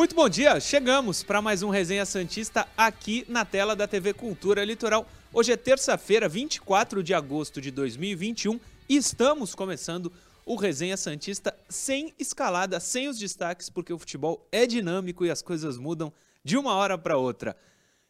[0.00, 4.64] Muito bom dia, chegamos para mais um Resenha Santista aqui na tela da TV Cultura
[4.64, 5.06] Litoral.
[5.30, 8.58] Hoje é terça-feira, 24 de agosto de 2021
[8.88, 10.10] e estamos começando
[10.46, 15.42] o Resenha Santista sem escalada, sem os destaques, porque o futebol é dinâmico e as
[15.42, 16.10] coisas mudam
[16.42, 17.54] de uma hora para outra.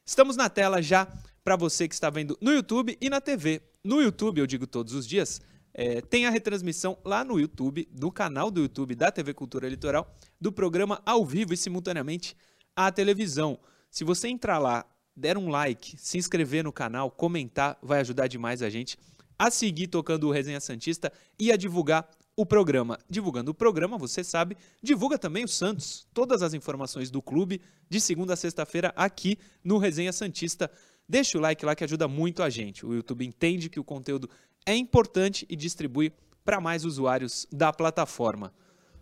[0.06, 1.08] Estamos na tela já
[1.42, 3.62] para você que está vendo no YouTube e na TV.
[3.82, 5.40] No YouTube, eu digo todos os dias,
[5.72, 10.14] é, tem a retransmissão lá no YouTube, no canal do YouTube da TV Cultura Litoral,
[10.40, 12.36] do programa ao vivo e simultaneamente
[12.74, 13.58] à televisão.
[13.90, 14.84] Se você entrar lá,
[15.16, 18.98] der um like, se inscrever no canal, comentar, vai ajudar demais a gente
[19.38, 22.06] a seguir tocando o Resenha Santista e a divulgar
[22.36, 22.98] o programa.
[23.08, 26.06] Divulgando o programa, você sabe, divulga também o Santos.
[26.12, 30.70] Todas as informações do clube de segunda a sexta-feira aqui no Resenha Santista.
[31.08, 32.84] Deixa o like lá que ajuda muito a gente.
[32.86, 34.28] O YouTube entende que o conteúdo
[34.66, 36.12] é importante e distribui
[36.44, 38.52] para mais usuários da plataforma.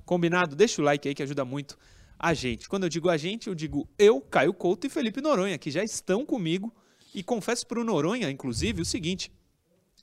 [0.04, 0.56] Combinado?
[0.56, 1.78] Deixa o like aí que ajuda muito
[2.18, 2.68] a gente.
[2.68, 5.84] Quando eu digo a gente, eu digo eu, Caio Couto e Felipe Noronha, que já
[5.84, 6.74] estão comigo.
[7.14, 9.32] E confesso para o Noronha, inclusive, o seguinte: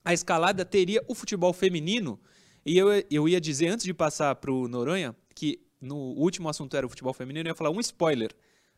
[0.03, 2.19] a escalada teria o futebol feminino.
[2.65, 6.75] E eu, eu ia dizer, antes de passar para o Noronha, que no último assunto
[6.75, 8.31] era o futebol feminino, eu ia falar um spoiler.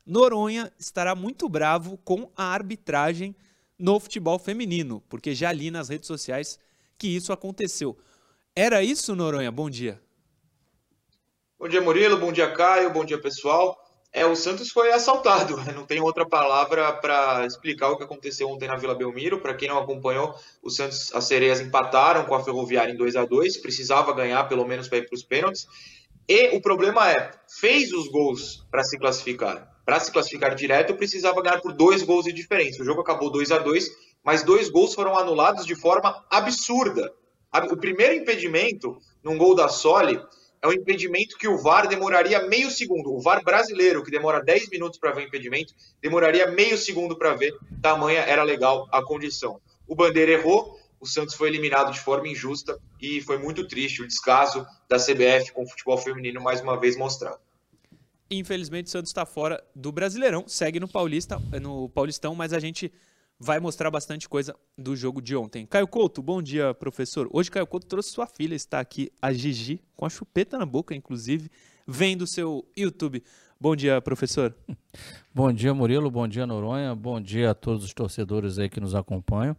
[0.05, 3.35] Noronha estará muito bravo com a arbitragem
[3.77, 6.59] no futebol feminino, porque já li nas redes sociais
[6.97, 7.97] que isso aconteceu.
[8.55, 9.51] Era isso, Noronha?
[9.51, 10.01] Bom dia.
[11.59, 12.17] Bom dia, Murilo.
[12.17, 12.89] Bom dia, Caio.
[12.91, 13.77] Bom dia, pessoal.
[14.11, 15.57] É, o Santos foi assaltado.
[15.75, 19.39] Não tem outra palavra para explicar o que aconteceu ontem na Vila Belmiro.
[19.39, 23.25] Para quem não acompanhou, o Santos, as sereias empataram com a Ferroviária em 2 a
[23.25, 25.67] 2 Precisava ganhar pelo menos para ir para os pênaltis.
[26.27, 31.41] E o problema é, fez os gols para se classificar para se classificar direto, precisava
[31.41, 32.81] ganhar por dois gols de diferença.
[32.81, 33.89] O jogo acabou 2 a 2
[34.27, 37.13] mas dois gols foram anulados de forma absurda.
[37.71, 40.21] O primeiro impedimento, num gol da Soli,
[40.61, 43.13] é um impedimento que o VAR demoraria meio segundo.
[43.13, 47.35] O VAR brasileiro, que demora 10 minutos para ver o impedimento, demoraria meio segundo para
[47.35, 47.53] ver.
[47.81, 49.61] Tamanha era legal a condição.
[49.87, 54.07] O Bandeira errou, o Santos foi eliminado de forma injusta e foi muito triste o
[54.07, 57.39] descaso da CBF com o futebol feminino mais uma vez mostrado.
[58.29, 62.91] Infelizmente, o Santos está fora do Brasileirão, segue no Paulista, no Paulistão, mas a gente
[63.39, 65.65] vai mostrar bastante coisa do jogo de ontem.
[65.65, 67.29] Caio Couto, bom dia, professor.
[67.31, 70.95] Hoje Caio Couto trouxe sua filha, está aqui, a Gigi, com a chupeta na boca,
[70.95, 71.49] inclusive,
[71.85, 73.23] vendo o seu YouTube.
[73.59, 74.55] Bom dia, professor.
[75.33, 76.09] Bom dia, Murilo.
[76.11, 76.93] Bom dia, Noronha.
[76.95, 79.55] Bom dia a todos os torcedores aí que nos acompanham.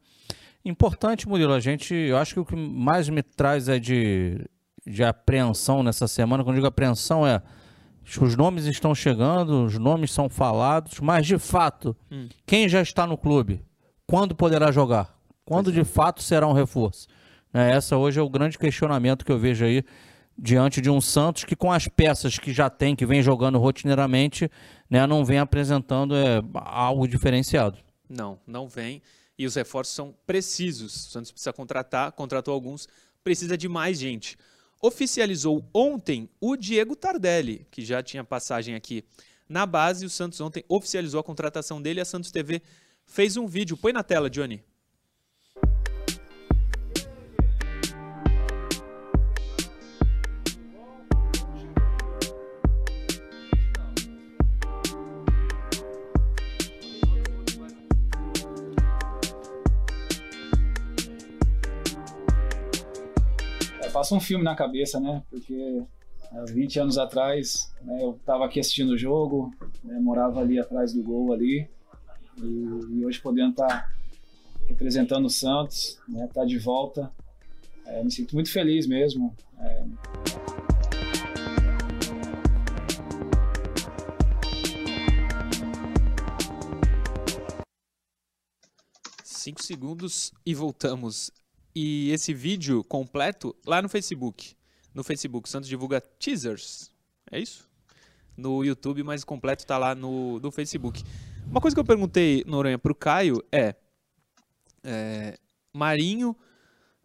[0.65, 4.45] Importante, Murilo, a gente, eu acho que o que mais me traz é de,
[4.87, 7.43] de apreensão nessa semana, quando eu digo apreensão é
[8.21, 12.29] os nomes estão chegando, os nomes são falados, mas de fato, hum.
[12.47, 13.63] quem já está no clube?
[14.09, 15.15] Quando poderá jogar?
[15.45, 15.85] Quando de é.
[15.85, 17.07] fato será um reforço?
[17.53, 19.85] É, essa hoje é o grande questionamento que eu vejo aí
[20.37, 24.51] diante de um Santos que com as peças que já tem, que vem jogando rotineiramente,
[24.89, 27.79] né, não vem apresentando é, algo diferenciado.
[28.09, 29.03] Não, não vem.
[29.39, 30.95] E os reforços são precisos.
[30.95, 32.89] O Santos precisa contratar, contratou alguns,
[33.23, 34.39] precisa de mais gente
[34.81, 39.05] oficializou ontem o Diego Tardelli, que já tinha passagem aqui
[39.49, 40.07] na base.
[40.07, 42.01] O Santos ontem oficializou a contratação dele.
[42.01, 42.63] A Santos TV
[43.09, 43.77] fez um vídeo.
[43.77, 44.63] Põe na tela, Johnny.
[63.91, 65.25] passa um filme na cabeça, né?
[65.29, 65.83] Porque
[66.31, 69.53] há 20 anos atrás né, eu estava aqui assistindo o jogo,
[69.83, 71.69] né, morava ali atrás do gol ali,
[72.43, 73.93] e, e hoje podendo estar tá
[74.67, 77.11] representando o Santos, né, tá de volta,
[77.87, 79.35] é, me sinto muito feliz mesmo.
[79.59, 79.85] É...
[89.25, 91.33] Cinco segundos e voltamos
[91.75, 94.55] e esse vídeo completo lá no Facebook.
[94.93, 96.91] No Facebook, Santos divulga teasers.
[97.31, 97.69] É isso?
[98.37, 101.05] No YouTube, mas completo está lá no, no Facebook.
[101.51, 103.75] Uma coisa que eu perguntei, Noronha, para o Caio é,
[104.85, 105.39] é,
[105.73, 106.37] Marinho,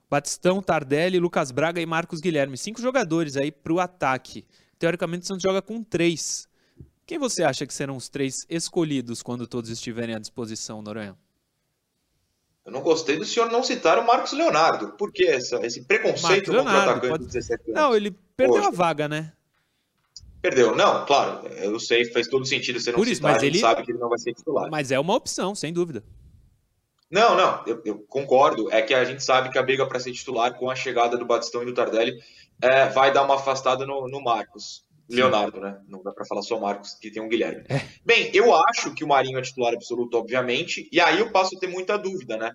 [0.09, 2.57] Batistão, Tardelli, Lucas Braga e Marcos Guilherme.
[2.57, 4.45] Cinco jogadores aí para o ataque.
[4.77, 6.47] Teoricamente, o Santos joga com três.
[7.05, 11.17] Quem você acha que serão os três escolhidos quando todos estiverem à disposição, Noronha?
[12.65, 14.93] Eu não gostei do senhor não citar o Marcos Leonardo.
[14.93, 17.23] Por que essa, esse preconceito contra o atacante pode...
[17.23, 17.81] de 17 anos?
[17.81, 19.33] Não, ele perdeu a vaga, né?
[20.43, 20.75] Perdeu.
[20.75, 23.81] Não, claro, eu sei, faz todo sentido você não Por isso, citar, mas ele sabe
[23.81, 24.69] que ele não vai ser titular.
[24.69, 26.03] Mas é uma opção, sem dúvida.
[27.09, 28.69] Não, não, eu, eu concordo.
[28.69, 31.25] É que a gente sabe que a briga para ser titular com a chegada do
[31.25, 32.19] Batistão e do Tardelli
[32.61, 34.83] é, vai dar uma afastada no, no Marcos.
[35.09, 35.79] Leonardo, né?
[35.87, 37.63] Não dá para falar só Marcos, que tem um Guilherme.
[37.69, 37.81] É.
[38.05, 41.59] Bem, eu acho que o Marinho é titular absoluto, obviamente, e aí eu passo a
[41.59, 42.51] ter muita dúvida, né?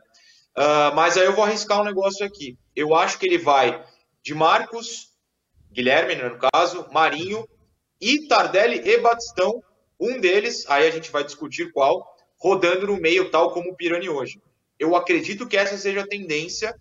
[0.56, 2.58] Uh, mas aí eu vou arriscar um negócio aqui.
[2.75, 3.82] Eu acho que ele vai
[4.23, 5.12] de Marcos,
[5.70, 7.46] Guilherme, né, no caso, Marinho
[8.00, 9.62] e Tardelli e Batistão,
[9.98, 14.08] um deles, aí a gente vai discutir qual, rodando no meio, tal como o Pirani
[14.08, 14.40] hoje.
[14.78, 16.74] Eu acredito que essa seja a tendência.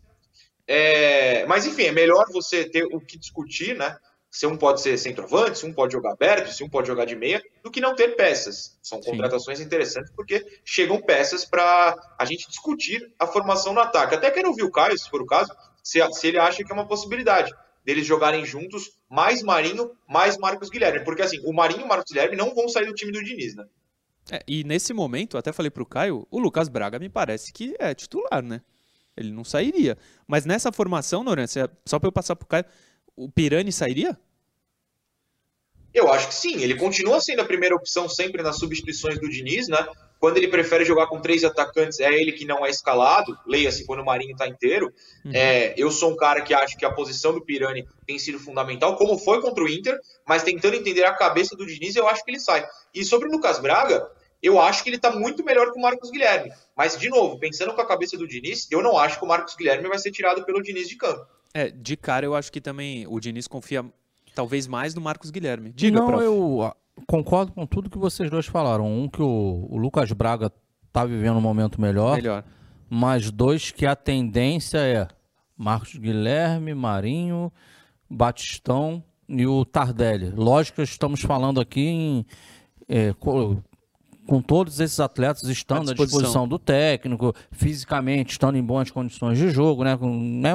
[0.67, 1.45] É...
[1.47, 3.97] Mas, enfim, é melhor você ter o que discutir, né?
[4.29, 7.15] Se um pode ser centroavante, se um pode jogar aberto, se um pode jogar de
[7.15, 8.77] meia, do que não ter peças.
[8.83, 9.63] São contratações Sim.
[9.63, 14.13] interessantes porque chegam peças para a gente discutir a formação no ataque.
[14.13, 16.75] Até quero ouvir o Caio, se for o caso, se, se ele acha que é
[16.75, 17.51] uma possibilidade
[17.87, 21.05] deles jogarem juntos mais Marinho, mais Marcos Guilherme.
[21.05, 23.55] Porque assim, o Marinho e o Marcos Guilherme não vão sair do time do Diniz,
[23.55, 23.65] né?
[24.29, 27.95] É, e nesse momento, até falei pro Caio, o Lucas Braga me parece que é
[27.95, 28.59] titular, né?
[29.15, 29.97] Ele não sairia.
[30.27, 32.65] Mas nessa formação, Noronha, só para eu passar pro Caio,
[33.15, 34.19] o Pirani sairia?
[35.93, 36.61] Eu acho que sim.
[36.61, 39.77] Ele continua sendo a primeira opção sempre nas substituições do Diniz, né?
[40.19, 43.37] Quando ele prefere jogar com três atacantes, é ele que não é escalado.
[43.45, 44.91] Leia-se quando o Marinho está inteiro.
[45.23, 45.31] Uhum.
[45.33, 48.95] É, eu sou um cara que acho que a posição do Pirani tem sido fundamental,
[48.95, 49.97] como foi contra o Inter,
[50.27, 52.65] mas tentando entender a cabeça do Diniz, eu acho que ele sai.
[52.93, 54.09] E sobre o Lucas Braga,
[54.41, 56.51] eu acho que ele está muito melhor que o Marcos Guilherme.
[56.75, 59.55] Mas, de novo, pensando com a cabeça do Diniz, eu não acho que o Marcos
[59.55, 61.25] Guilherme vai ser tirado pelo Diniz de campo.
[61.53, 63.83] É, de cara eu acho que também o Diniz confia
[64.35, 65.71] talvez mais no Marcos Guilherme.
[65.73, 66.23] Diga, Não, prof.
[66.23, 66.71] eu
[67.05, 68.85] concordo com tudo que vocês dois falaram.
[68.85, 70.51] Um, que o, o Lucas Braga
[70.87, 72.17] está vivendo um momento melhor.
[72.17, 72.43] Melhor.
[72.89, 75.07] Mas dois, que a tendência é
[75.57, 77.51] Marcos Guilherme, Marinho,
[78.09, 80.29] Batistão e o Tardelli.
[80.29, 82.25] Lógico que estamos falando aqui em,
[82.87, 86.03] é, com todos esses atletas estando à disposição.
[86.03, 90.51] à disposição, do técnico, fisicamente, estando em boas condições de jogo, né, com, né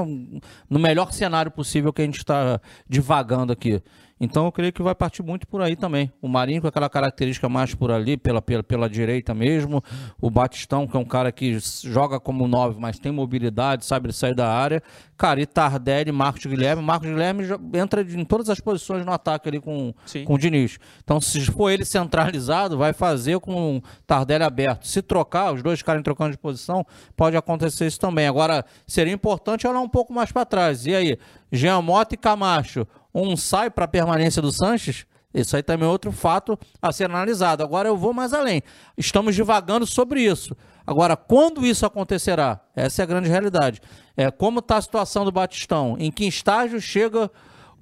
[0.69, 3.83] no melhor cenário possível que a gente está divagando aqui.
[4.25, 6.13] Então eu creio que vai partir muito por aí também.
[6.23, 9.83] O Marinho com aquela característica mais por ali, pela, pela, pela direita mesmo.
[10.21, 14.33] O Batistão, que é um cara que joga como nove, mas tem mobilidade, sabe sair
[14.33, 14.81] da área.
[15.17, 16.81] Cara, e Tardelli, Marcos Guilherme.
[16.81, 19.93] Marcos Guilherme entra em todas as posições no ataque ali com,
[20.25, 20.79] com o Diniz.
[21.03, 24.87] Então, se for ele centralizado, vai fazer com o Tardelli aberto.
[24.87, 26.87] Se trocar, os dois ficarem trocando de posição,
[27.17, 28.29] pode acontecer isso também.
[28.29, 30.87] Agora, seria importante olhar um pouco mais para trás.
[30.87, 31.19] E aí,
[31.51, 35.91] Jean Mota e Camacho um sai para a permanência do Sanches, isso aí também é
[35.91, 37.62] outro fato a ser analisado.
[37.62, 38.62] Agora eu vou mais além.
[38.97, 40.55] Estamos divagando sobre isso.
[40.87, 42.61] Agora, quando isso acontecerá?
[42.75, 43.81] Essa é a grande realidade.
[44.17, 45.97] É, como está a situação do Batistão?
[45.99, 47.31] Em que estágio chega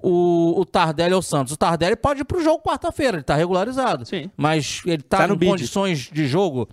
[0.00, 1.53] o, o Tardelli ao Santos?
[1.53, 4.06] O Tardelli pode ir para o jogo quarta-feira, ele está regularizado.
[4.06, 4.31] Sim.
[4.37, 5.50] Mas ele está tá em bid.
[5.50, 6.69] condições de jogo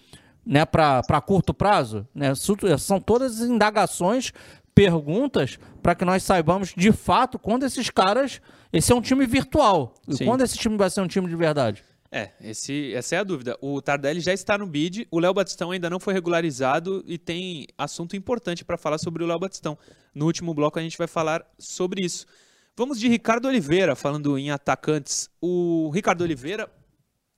[0.45, 2.06] né, para curto prazo?
[2.13, 2.33] Né?
[2.77, 4.31] São todas indagações
[4.77, 8.39] perguntas para que nós saibamos de fato quando esses caras.
[8.71, 9.95] Esse é um time virtual.
[10.07, 11.83] E quando esse time vai ser um time de verdade?
[12.12, 13.57] É, esse, essa é a dúvida.
[13.59, 17.65] O Tardelli já está no bid, o Léo Batistão ainda não foi regularizado e tem
[17.75, 19.75] assunto importante para falar sobre o Léo Batistão.
[20.13, 22.27] No último bloco a gente vai falar sobre isso.
[22.75, 25.27] Vamos de Ricardo Oliveira, falando em atacantes.
[25.41, 26.69] O Ricardo Oliveira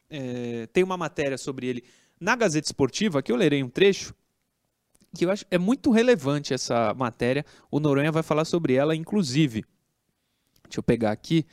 [0.09, 1.83] é, tem uma matéria sobre ele
[2.19, 4.13] na Gazeta Esportiva, que eu lerei um trecho,
[5.15, 7.45] que eu acho é muito relevante essa matéria.
[7.71, 9.63] O Noronha vai falar sobre ela, inclusive.
[10.63, 11.45] Deixa eu pegar aqui.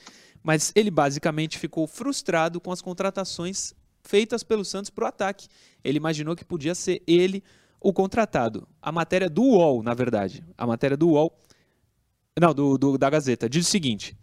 [0.43, 5.49] Mas ele basicamente ficou frustrado com as contratações feitas pelo Santos para o ataque.
[5.83, 7.43] Ele imaginou que podia ser ele
[7.81, 8.69] o contratado.
[8.81, 10.45] A matéria do UOL, na verdade.
[10.57, 11.37] A matéria do UOL.
[12.39, 13.49] Não, do, do da Gazeta.
[13.49, 14.17] Diz o seguinte.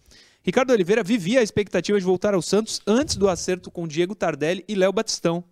[0.43, 4.63] Ricardo Oliveira vivia a expectativa de voltar ao Santos antes do acerto com Diego Tardelli
[4.67, 5.43] e Léo Batistão.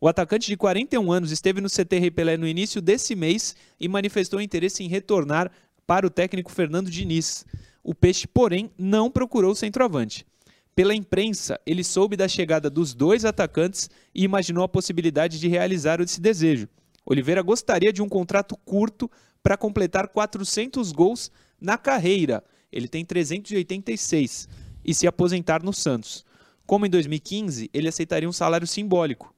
[0.00, 3.88] O atacante de 41 anos esteve no CT Rei Pelé no início desse mês e
[3.88, 5.50] manifestou interesse em retornar
[5.86, 7.46] para o técnico Fernando Diniz.
[7.82, 10.26] O Peixe, porém, não procurou o centroavante.
[10.74, 16.00] Pela imprensa, ele soube da chegada dos dois atacantes e imaginou a possibilidade de realizar
[16.00, 16.68] esse desejo.
[17.06, 19.10] Oliveira gostaria de um contrato curto
[19.42, 22.44] para completar 400 gols na carreira.
[22.70, 24.48] Ele tem 386
[24.84, 26.26] e se aposentar no Santos.
[26.66, 29.35] Como em 2015, ele aceitaria um salário simbólico.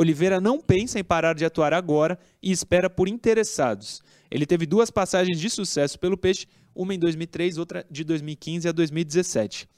[0.00, 4.00] Oliveira não pensa em parar de atuar agora e espera por interessados.
[4.30, 8.70] Ele teve duas passagens de sucesso pelo Peixe, uma em 2003, outra de 2015 a
[8.70, 9.68] 2017.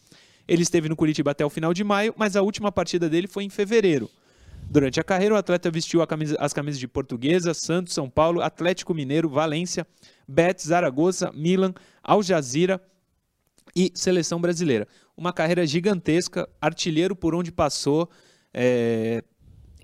[0.47, 3.45] Ele esteve no Curitiba até o final de maio, mas a última partida dele foi
[3.45, 4.11] em fevereiro.
[4.71, 8.93] Durante a carreira, o atleta vestiu camisa, as camisas de Portuguesa, Santos, São Paulo, Atlético
[8.93, 9.87] Mineiro, Valência,
[10.29, 11.73] Betis, Zaragoza, Milan,
[12.03, 12.79] Al Jazeera
[13.75, 14.87] e Seleção Brasileira.
[15.17, 18.11] Uma carreira gigantesca, artilheiro por onde passou,
[18.53, 19.25] é,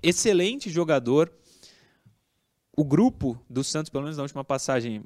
[0.07, 1.31] excelente jogador.
[2.75, 5.03] O grupo do Santos, pelo menos na última passagem,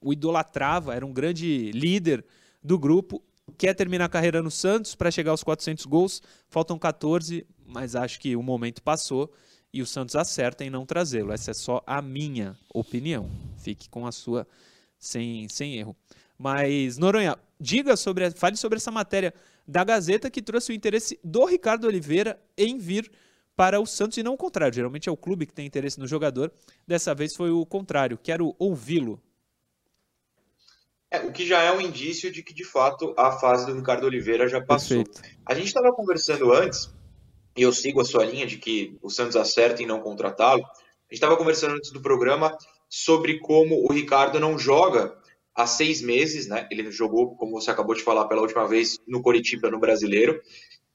[0.00, 2.24] o idolatrava, era um grande líder
[2.62, 3.22] do grupo.
[3.56, 6.22] quer terminar a carreira no Santos para chegar aos 400 gols.
[6.48, 9.32] Faltam 14, mas acho que o momento passou
[9.72, 11.32] e o Santos acerta em não trazê-lo.
[11.32, 13.30] Essa é só a minha opinião.
[13.58, 14.46] Fique com a sua
[14.98, 15.96] sem, sem erro.
[16.36, 19.34] Mas, Noronha, diga sobre, fale sobre essa matéria
[19.66, 23.10] da Gazeta que trouxe o interesse do Ricardo Oliveira em vir
[23.58, 24.72] para o Santos e não o contrário.
[24.72, 26.52] Geralmente é o clube que tem interesse no jogador.
[26.86, 28.16] Dessa vez foi o contrário.
[28.16, 29.20] Quero ouvi-lo.
[31.10, 34.04] É, o que já é um indício de que, de fato, a fase do Ricardo
[34.04, 35.02] Oliveira já passou.
[35.02, 35.36] Perfeito.
[35.44, 36.88] A gente estava conversando antes,
[37.56, 40.62] e eu sigo a sua linha de que o Santos acerta em não contratá-lo.
[40.62, 42.56] A gente estava conversando antes do programa
[42.88, 45.18] sobre como o Ricardo não joga
[45.52, 46.68] há seis meses, né?
[46.70, 50.40] Ele jogou, como você acabou de falar pela última vez, no Coritiba, no Brasileiro.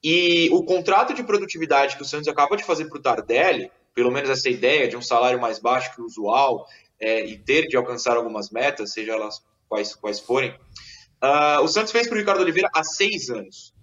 [0.03, 4.12] E o contrato de produtividade que o Santos acaba de fazer para o Tardelli, pelo
[4.12, 6.67] menos essa ideia de um salário mais baixo que o usual
[7.00, 11.91] é, e ter de alcançar algumas metas, seja elas quais, quais forem, uh, o Santos
[11.91, 13.74] fez para o Ricardo Oliveira há seis anos,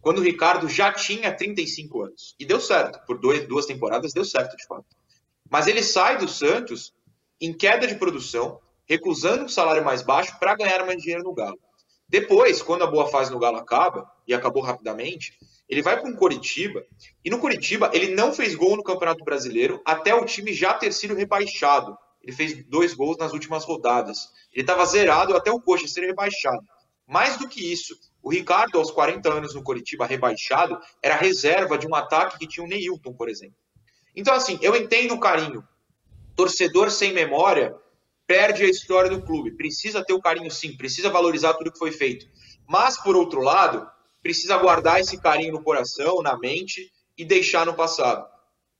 [0.00, 2.34] quando o Ricardo já tinha 35 anos.
[2.38, 4.86] E deu certo, por dois, duas temporadas deu certo de fato.
[5.48, 6.94] Mas ele sai do Santos
[7.40, 11.58] em queda de produção, recusando um salário mais baixo para ganhar mais dinheiro no Galo.
[12.08, 15.38] Depois, quando a boa fase no Galo acaba, e acabou rapidamente,
[15.70, 16.84] ele vai para um Coritiba,
[17.24, 20.92] e no Coritiba ele não fez gol no Campeonato Brasileiro até o time já ter
[20.92, 21.96] sido rebaixado.
[22.20, 24.28] Ele fez dois gols nas últimas rodadas.
[24.52, 26.60] Ele estava zerado até o Coxa ser rebaixado.
[27.06, 31.86] Mais do que isso, o Ricardo, aos 40 anos no Coritiba, rebaixado, era reserva de
[31.86, 33.56] um ataque que tinha o Neilton, por exemplo.
[34.14, 35.62] Então, assim, eu entendo o carinho.
[36.34, 37.74] Torcedor sem memória
[38.26, 39.56] perde a história do clube.
[39.56, 42.26] Precisa ter o carinho, sim, precisa valorizar tudo que foi feito.
[42.68, 43.88] Mas, por outro lado,
[44.22, 48.26] precisa guardar esse carinho no coração, na mente e deixar no passado.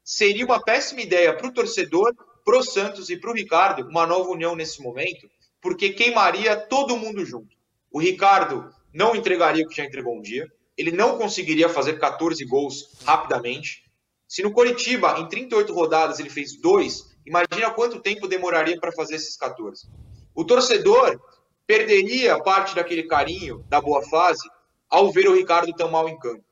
[0.02, 4.06] Seria uma péssima ideia para o torcedor, para o Santos e para o Ricardo uma
[4.06, 5.28] nova união nesse momento,
[5.60, 7.54] porque queimaria todo mundo junto.
[7.90, 12.44] O Ricardo não entregaria o que já entregou um dia, ele não conseguiria fazer 14
[12.46, 13.84] gols rapidamente.
[14.26, 19.16] Se no Coritiba, em 38 rodadas, ele fez dois, imagina quanto tempo demoraria para fazer
[19.16, 19.88] esses 14.
[20.34, 21.20] O torcedor
[21.66, 24.48] perderia parte daquele carinho, da boa fase,
[24.90, 26.44] ao ver o Ricardo tão mal em campo.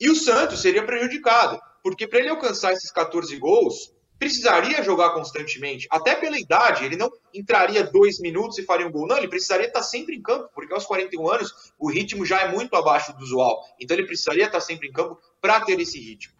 [0.00, 5.86] E o Santos seria prejudicado, porque para ele alcançar esses 14 gols, precisaria jogar constantemente.
[5.90, 9.06] Até pela idade, ele não entraria dois minutos e faria um gol.
[9.06, 12.50] Não, ele precisaria estar sempre em campo, porque aos 41 anos o ritmo já é
[12.50, 13.62] muito abaixo do usual.
[13.78, 16.34] Então ele precisaria estar sempre em campo para ter esse ritmo.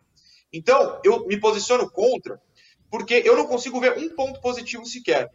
[0.52, 2.40] Então, eu me posiciono contra,
[2.90, 5.30] porque eu não consigo ver um ponto positivo sequer.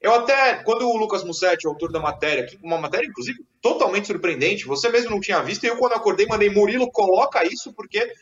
[0.00, 4.88] Eu até, quando o Lucas Mussetti, autor da matéria, uma matéria, inclusive, totalmente surpreendente, você
[4.88, 8.12] mesmo não tinha visto, e eu, quando acordei, mandei Murilo, coloca isso, porque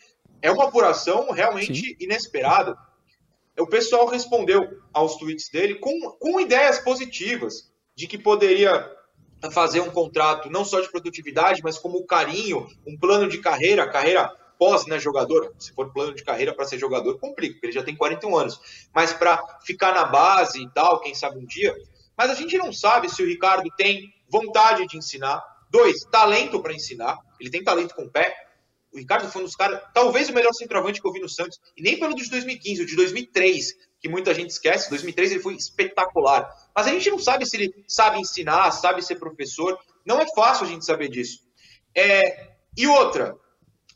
[0.40, 1.97] é uma apuração realmente Sim.
[2.00, 2.76] inesperada.
[3.59, 8.90] O pessoal respondeu aos tweets dele com, com ideias positivas, de que poderia
[9.52, 14.31] fazer um contrato não só de produtividade, mas como carinho, um plano de carreira, carreira
[14.59, 17.83] pós, né, jogador, se for plano de carreira para ser jogador, complica, porque ele já
[17.83, 18.88] tem 41 anos.
[18.95, 21.75] Mas para ficar na base e tal, quem sabe um dia.
[22.16, 25.42] Mas a gente não sabe se o Ricardo tem vontade de ensinar.
[25.70, 27.18] Dois, talento para ensinar.
[27.40, 28.35] Ele tem talento com o pé.
[28.92, 31.58] O Ricardo foi um dos caras, talvez o melhor centroavante que eu vi no Santos.
[31.76, 34.88] E nem pelo de 2015, o de 2003, que muita gente esquece.
[34.88, 36.49] 2003 ele foi espetacular.
[36.75, 39.78] Mas a gente não sabe se ele sabe ensinar, sabe ser professor.
[40.04, 41.40] Não é fácil a gente saber disso.
[41.94, 42.54] É...
[42.76, 43.37] E outra,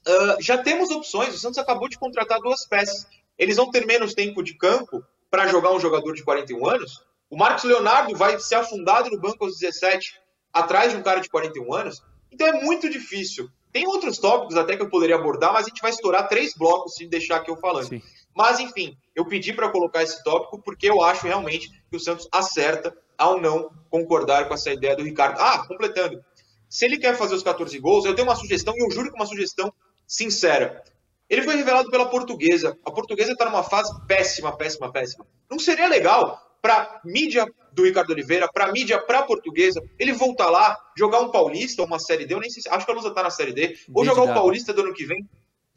[0.07, 1.35] Uh, já temos opções.
[1.35, 3.07] O Santos acabou de contratar duas peças.
[3.39, 7.05] Eles vão ter menos tempo de campo para jogar um jogador de 41 anos.
[7.31, 10.21] O Marcos Leonardo vai ser afundado no banco aos 17,
[10.53, 12.03] atrás de um cara de 41 anos.
[12.31, 13.49] Então é muito difícil.
[13.73, 16.95] Tem outros tópicos até que eu poderia abordar, mas a gente vai estourar três blocos
[16.95, 17.89] se deixar aqui eu falando.
[17.89, 18.03] Sim.
[18.35, 22.29] Mas, enfim, eu pedi para colocar esse tópico porque eu acho realmente que o Santos
[22.33, 25.39] acerta ao não concordar com essa ideia do Ricardo.
[25.39, 26.25] Ah, completando.
[26.69, 29.17] Se ele quer fazer os 14 gols, eu tenho uma sugestão, e eu juro que
[29.17, 29.73] uma sugestão
[30.05, 30.83] sincera.
[31.29, 32.77] Ele foi revelado pela portuguesa.
[32.85, 35.25] A portuguesa está numa fase péssima, péssima, péssima.
[35.49, 40.76] Não seria legal para mídia do Ricardo Oliveira, para mídia para portuguesa, ele voltar lá,
[40.97, 43.31] jogar um Paulista, uma Série D, eu nem sei, acho que a Lusa está na
[43.31, 45.29] Série D, ou jogar o Paulista do ano que vem,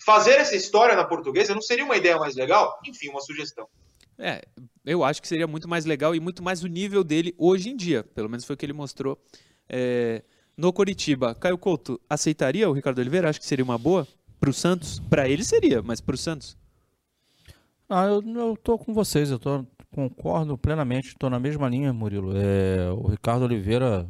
[0.03, 2.79] fazer essa história na portuguesa, não seria uma ideia mais legal?
[2.85, 3.67] Enfim, uma sugestão.
[4.17, 4.43] É,
[4.85, 7.75] eu acho que seria muito mais legal e muito mais o nível dele hoje em
[7.75, 9.17] dia, pelo menos foi o que ele mostrou
[9.69, 10.23] é,
[10.57, 11.33] no Coritiba.
[11.35, 13.29] Caio Couto, aceitaria o Ricardo Oliveira?
[13.29, 14.07] Acho que seria uma boa?
[14.39, 14.99] Para o Santos?
[14.99, 16.57] Para ele seria, mas para o Santos?
[17.89, 22.33] Ah, eu, eu tô com vocês, eu tô, concordo plenamente, estou na mesma linha, Murilo.
[22.35, 24.09] É, o Ricardo Oliveira,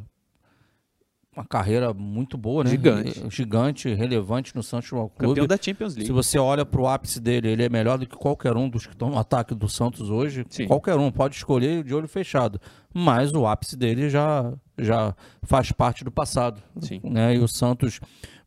[1.36, 2.70] uma carreira muito boa, né?
[2.70, 3.24] Gigante.
[3.28, 5.40] Gigante, relevante no Santos Futebol Clube.
[5.40, 6.06] Campeão da Champions League.
[6.06, 8.86] Se você olha para o ápice dele, ele é melhor do que qualquer um dos
[8.86, 10.46] que estão no ataque do Santos hoje.
[10.48, 10.66] Sim.
[10.66, 12.60] Qualquer um, pode escolher de olho fechado.
[12.92, 16.62] Mas o ápice dele já já faz parte do passado.
[16.80, 17.00] Sim.
[17.04, 17.36] Né?
[17.36, 18.00] E o Santos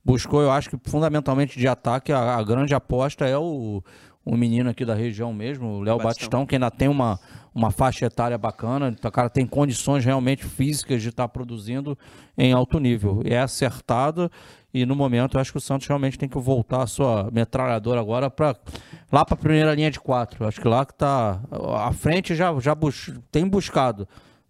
[0.04, 3.84] buscou, eu acho que fundamentalmente de ataque, a, a grande aposta é o,
[4.28, 6.10] o menino aqui da região mesmo, o Léo Batistão.
[6.10, 7.18] Batistão, que ainda tem uma,
[7.56, 11.98] uma faixa etária bacana, o cara tem condições realmente físicas de estar tá produzindo
[12.38, 13.22] em alto nível.
[13.24, 14.30] É acertado
[14.74, 18.02] e no momento eu acho que o Santos realmente tem que voltar a sua metralhadora
[18.02, 18.56] agora para
[19.10, 20.46] lá para a primeira linha de quatro.
[20.46, 21.40] Acho que lá que está
[21.78, 24.06] a frente já, já bus tem buscado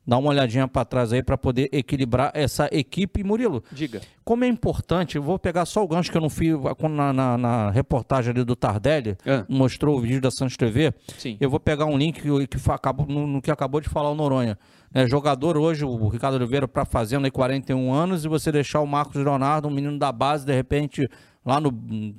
[0.08, 3.24] dar uma olhadinha para trás aí para poder equilibrar essa equipe.
[3.24, 4.00] Murilo, diga.
[4.24, 6.56] Como é importante, eu vou pegar só o gancho que eu não fiz
[6.90, 9.46] na, na, na reportagem ali do Tardelli, ah.
[9.50, 10.94] mostrou o vídeo da Santos TV.
[11.18, 11.38] Sim.
[11.40, 14.16] Eu vou pegar um link que, que acabou, no, no, que acabou de falar o
[14.16, 14.58] Noronha.
[14.94, 18.88] É, jogador hoje, o Ricardo Oliveira, para fazendo aí 41 anos, e você deixar o
[18.88, 21.08] Marcos Leonardo, um menino da base, de repente,
[21.46, 21.72] lá no,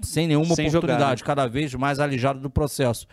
[0.02, 1.42] sem nenhuma sem oportunidade, jogar, né?
[1.42, 3.06] cada vez mais alijado do processo.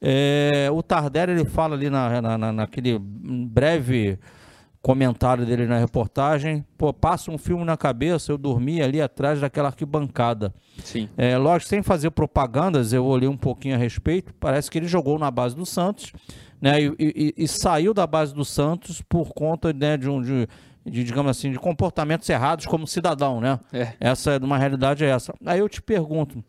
[0.00, 4.18] É, o Tardelli ele fala ali na, na, naquele breve
[4.82, 9.68] comentário dele na reportagem, pô, passa um filme na cabeça, eu dormi ali atrás daquela
[9.68, 10.54] arquibancada.
[10.84, 11.08] Sim.
[11.16, 15.18] É, lógico, sem fazer propagandas, eu olhei um pouquinho a respeito, parece que ele jogou
[15.18, 16.12] na base do Santos,
[16.60, 20.22] né, e, e, e saiu da base do Santos por conta né, de um...
[20.22, 20.48] De,
[20.88, 23.58] de, digamos assim, de comportamentos errados como cidadão, né?
[23.72, 23.94] É.
[23.98, 25.34] Essa é uma realidade é essa.
[25.44, 26.44] Aí eu te pergunto,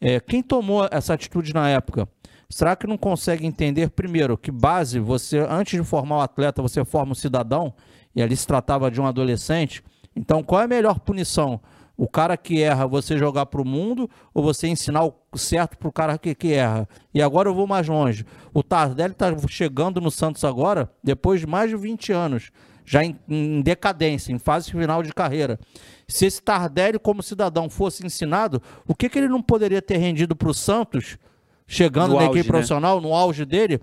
[0.00, 2.08] é, quem tomou essa atitude na época?
[2.50, 6.84] Será que não consegue entender, primeiro, que base você, antes de formar o atleta, você
[6.84, 7.72] forma o cidadão,
[8.14, 9.84] e ali se tratava de um adolescente?
[10.16, 11.60] Então, qual é a melhor punição?
[11.96, 15.88] O cara que erra, você jogar para o mundo ou você ensinar o certo para
[15.88, 16.88] o cara que, que erra?
[17.14, 18.26] E agora eu vou mais longe.
[18.52, 22.50] O Tardelli está chegando no Santos agora, depois de mais de 20 anos,
[22.84, 25.60] já em, em decadência, em fase final de carreira.
[26.08, 30.34] Se esse Tardelli, como cidadão, fosse ensinado, o que, que ele não poderia ter rendido
[30.34, 31.16] para o Santos
[31.70, 32.52] chegando no na auge, equipe né?
[32.52, 33.80] profissional, no auge dele,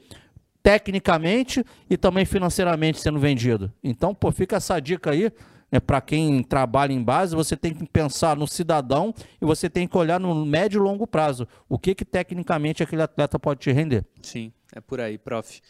[0.62, 3.72] tecnicamente e também financeiramente sendo vendido.
[3.82, 5.32] Então, pô, fica essa dica aí.
[5.70, 9.86] É, para quem trabalha em base, você tem que pensar no cidadão e você tem
[9.86, 11.46] que olhar no médio e longo prazo.
[11.68, 14.06] O que, que tecnicamente aquele atleta pode te render.
[14.22, 15.62] Sim, é por aí, prof.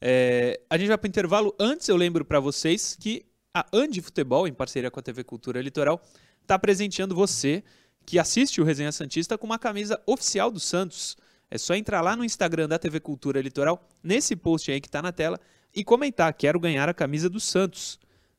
[0.00, 1.54] É, a gente vai para o intervalo.
[1.58, 3.24] Antes, eu lembro para vocês que
[3.54, 6.02] a Andi Futebol, em parceria com a TV Cultura Litoral,
[6.42, 7.64] está presenteando você
[8.04, 11.16] que assiste o Resenha Santista com uma camisa oficial do Santos.
[11.50, 15.00] É só entrar lá no Instagram da TV Cultura Litoral, nesse post aí que está
[15.00, 15.40] na tela,
[15.74, 17.98] e comentar: quero ganhar a camisa do Santos.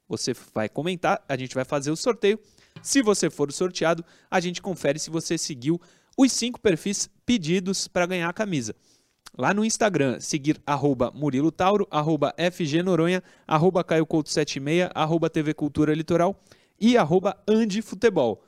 [0.09, 2.39] Você vai comentar, a gente vai fazer o sorteio.
[2.81, 5.79] Se você for sorteado, a gente confere se você seguiu
[6.17, 8.75] os cinco perfis pedidos para ganhar a camisa.
[9.37, 15.29] Lá no Instagram, seguir arroba Murilo Tauro, arroba FG Noronha, arroba Caio Couto 76, arroba
[15.29, 16.41] TV Cultura Litoral
[16.79, 18.43] e arroba Andi Futebol.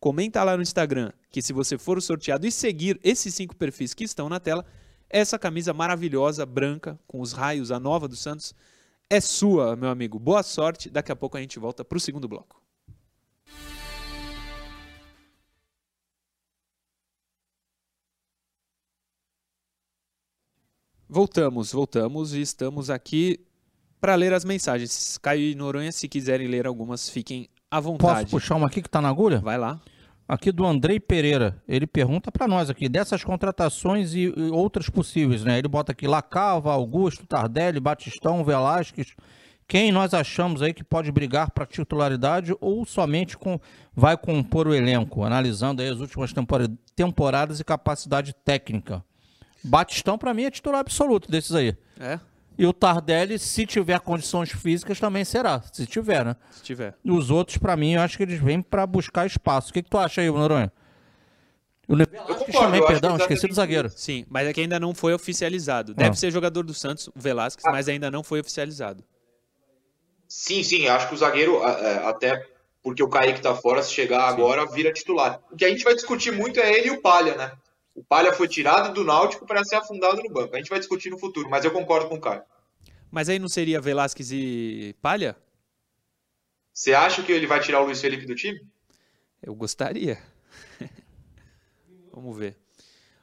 [0.00, 4.04] Comenta lá no Instagram que se você for sorteado e seguir esses cinco perfis que
[4.04, 4.64] estão na tela,
[5.10, 8.54] essa camisa maravilhosa, branca, com os raios, a nova do Santos,
[9.10, 10.18] é sua, meu amigo.
[10.18, 10.88] Boa sorte.
[10.88, 12.62] Daqui a pouco a gente volta para o segundo bloco.
[21.08, 23.40] Voltamos, voltamos e estamos aqui
[23.98, 25.18] para ler as mensagens.
[25.18, 28.20] Caio e Noronha, se quiserem ler algumas, fiquem à vontade.
[28.20, 29.40] Posso puxar uma aqui que está na agulha?
[29.40, 29.80] Vai lá.
[30.28, 31.60] Aqui do Andrei Pereira.
[31.66, 35.58] Ele pergunta para nós aqui, dessas contratações e, e, outras possíveis, né?
[35.58, 39.14] Ele bota aqui Lacava, Augusto, Tardelli, Batistão, Velasquez.
[39.66, 43.60] Quem nós achamos aí que pode brigar para titularidade ou somente com,
[43.94, 46.32] vai compor o elenco, analisando aí as últimas
[46.96, 49.04] temporadas e capacidade técnica.
[49.62, 51.76] Batistão, para mim, é titular absoluto desses aí.
[52.00, 52.18] É?
[52.58, 55.62] E o Tardelli, se tiver condições físicas, também será.
[55.72, 56.36] Se tiver, né?
[56.50, 56.94] Se tiver.
[57.04, 59.70] E os outros, para mim, eu acho que eles vêm para buscar espaço.
[59.70, 60.72] O que, que tu acha aí, Noronha?
[61.86, 63.88] O Velasquez também, perdão, esqueci do zagueiro.
[63.88, 65.94] Sim, mas é que ainda não foi oficializado.
[65.94, 66.14] Deve ah.
[66.14, 67.70] ser jogador do Santos, o Velasquez, ah.
[67.70, 69.02] mas ainda não foi oficializado.
[70.26, 72.44] Sim, sim, acho que o zagueiro, até
[72.82, 74.28] porque o Kaique tá fora, se chegar sim.
[74.28, 75.40] agora, vira titular.
[75.50, 77.52] O que a gente vai discutir muito é ele e o Palha, né?
[77.98, 80.54] O Palha foi tirado do Náutico para ser afundado no banco.
[80.54, 82.44] A gente vai discutir no futuro, mas eu concordo com o Caio.
[83.10, 85.36] Mas aí não seria Velasquez e Palha?
[86.72, 88.60] Você acha que ele vai tirar o Luiz Felipe do time?
[89.42, 90.16] Eu gostaria.
[92.14, 92.56] Vamos ver.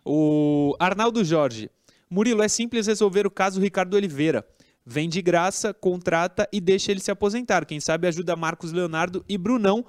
[0.03, 1.71] O Arnaldo Jorge.
[2.09, 4.45] Murilo, é simples resolver o caso Ricardo Oliveira.
[4.85, 7.65] Vem de graça, contrata e deixa ele se aposentar.
[7.65, 9.85] Quem sabe ajuda Marcos Leonardo e Brunão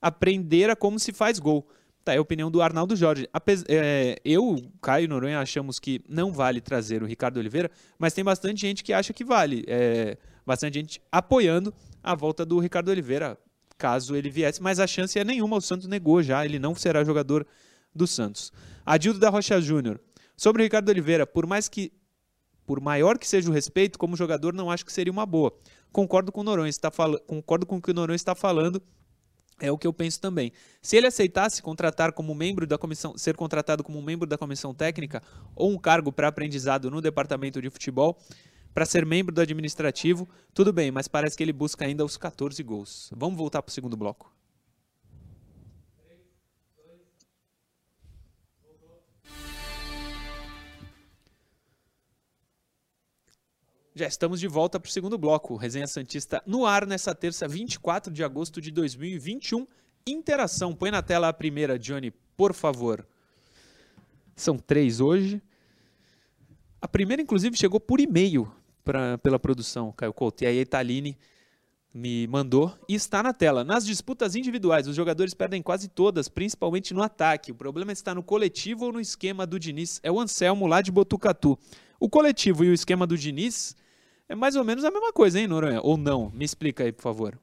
[0.00, 1.68] a aprender a como se faz gol.
[2.04, 3.28] Tá, é a opinião do Arnaldo Jorge.
[3.32, 8.24] Apes é, eu, Caio Noronha, achamos que não vale trazer o Ricardo Oliveira, mas tem
[8.24, 9.64] bastante gente que acha que vale.
[9.68, 13.38] É, bastante gente apoiando a volta do Ricardo Oliveira,
[13.78, 15.56] caso ele viesse, mas a chance é nenhuma.
[15.56, 17.46] O Santos negou já, ele não será jogador
[17.94, 18.52] do Santos.
[18.84, 20.00] Adildo da Rocha Júnior.
[20.36, 21.92] Sobre o Ricardo Oliveira, por mais que
[22.66, 25.52] por maior que seja o respeito, como jogador não acho que seria uma boa.
[25.92, 27.18] Concordo com o Noronha, está fal...
[27.20, 28.82] concordo com o que o Noronha está falando.
[29.62, 30.50] É o que eu penso também.
[30.82, 35.22] Se ele aceitasse contratar como membro da comissão, ser contratado como membro da comissão técnica
[35.54, 38.18] ou um cargo para aprendizado no departamento de futebol,
[38.74, 42.60] para ser membro do administrativo, tudo bem, mas parece que ele busca ainda os 14
[42.64, 43.08] gols.
[43.14, 44.31] Vamos voltar para o segundo bloco.
[53.94, 55.54] Já estamos de volta para o segundo bloco.
[55.54, 59.66] Resenha Santista no ar nessa terça, 24 de agosto de 2021.
[60.06, 60.74] Interação.
[60.74, 63.06] Põe na tela a primeira, Johnny, por favor.
[64.34, 65.42] São três hoje.
[66.80, 68.50] A primeira, inclusive, chegou por e-mail
[68.82, 70.42] pra, pela produção, Caio Couto.
[70.42, 71.14] E aí a Italine
[71.92, 73.62] me mandou e está na tela.
[73.62, 77.52] Nas disputas individuais, os jogadores perdem quase todas, principalmente no ataque.
[77.52, 80.00] O problema está no coletivo ou no esquema do Diniz.
[80.02, 81.58] É o Anselmo lá de Botucatu.
[82.00, 83.76] O coletivo e o esquema do Diniz
[84.32, 85.80] é mais ou menos a mesma coisa, hein, Noronha?
[85.82, 86.30] Ou não?
[86.30, 87.38] Me explica aí, por favor.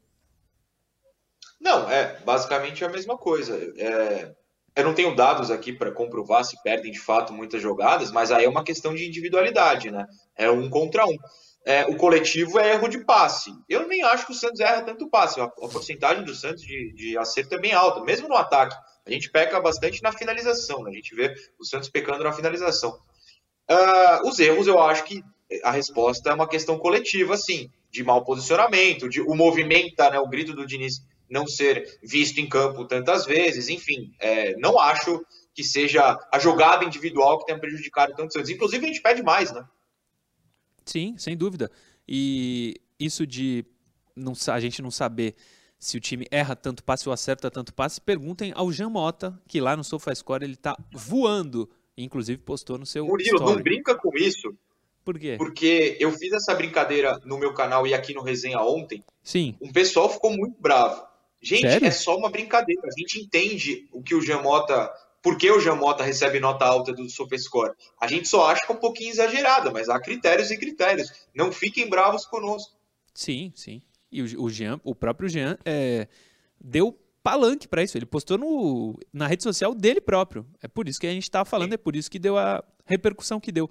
[1.62, 3.56] Não, é basicamente a mesma coisa.
[3.78, 4.34] É,
[4.76, 8.46] eu não tenho dados aqui para comprovar se perdem de fato muitas jogadas, mas aí
[8.46, 10.08] é uma questão de individualidade, né?
[10.36, 11.16] É um contra um.
[11.64, 13.52] É, o coletivo é erro de passe.
[13.70, 15.40] Eu nem acho que o Santos erra tanto passe.
[15.40, 18.76] A, a porcentagem do Santos de, de acerto é bem alta, mesmo no ataque.
[19.06, 20.90] A gente peca bastante na finalização, né?
[20.90, 23.00] a gente vê o Santos pecando na finalização.
[23.70, 25.24] Uh, os erros, eu acho que
[25.64, 30.28] a resposta é uma questão coletiva, sim, de mau posicionamento, de o movimenta, né, o
[30.28, 35.64] grito do Diniz não ser visto em campo tantas vezes, enfim, é, não acho que
[35.64, 38.50] seja a jogada individual que tenha prejudicado tanto o Santos.
[38.50, 39.64] Inclusive, a gente pede mais, né?
[40.86, 41.70] Sim, sem dúvida.
[42.08, 43.66] E isso de
[44.16, 45.36] não, a gente não saber
[45.78, 49.62] se o time erra tanto passe ou acerta tanto passe, perguntem ao Jean Mota, que
[49.62, 51.70] lá no SofaScore ele tá voando.
[51.98, 53.06] Inclusive postou no seu.
[53.06, 53.56] Murilo, story.
[53.56, 54.54] não brinca com isso.
[55.10, 55.36] Por quê?
[55.40, 59.04] Porque eu fiz essa brincadeira no meu canal e aqui no Resenha ontem.
[59.24, 59.56] Sim.
[59.60, 61.04] Um pessoal ficou muito bravo.
[61.42, 61.88] Gente, Sério?
[61.88, 62.84] é só uma brincadeira.
[62.86, 64.88] A gente entende o que o Jamota.
[65.20, 67.74] Por que o Jamota recebe nota alta do SofaScore?
[68.00, 71.12] A gente só acha que é um pouquinho exagerada, mas há critérios e critérios.
[71.34, 72.78] Não fiquem bravos conosco.
[73.12, 73.82] Sim, sim.
[74.12, 76.08] E o, o Jean, o próprio Jean, é,
[76.62, 77.98] deu palanque para isso.
[77.98, 80.46] Ele postou no, na rede social dele próprio.
[80.62, 81.76] É por isso que a gente está falando, sim.
[81.76, 83.68] é por isso que deu a repercussão que deu.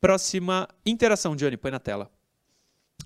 [0.00, 2.10] Próxima interação, Johnny, põe na tela.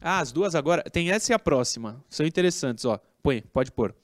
[0.00, 0.83] Ah, as duas agora.
[0.83, 2.03] Tem essa e a próxima.
[2.09, 3.00] São interessantes, ó.
[3.22, 3.94] Põe, pode pôr.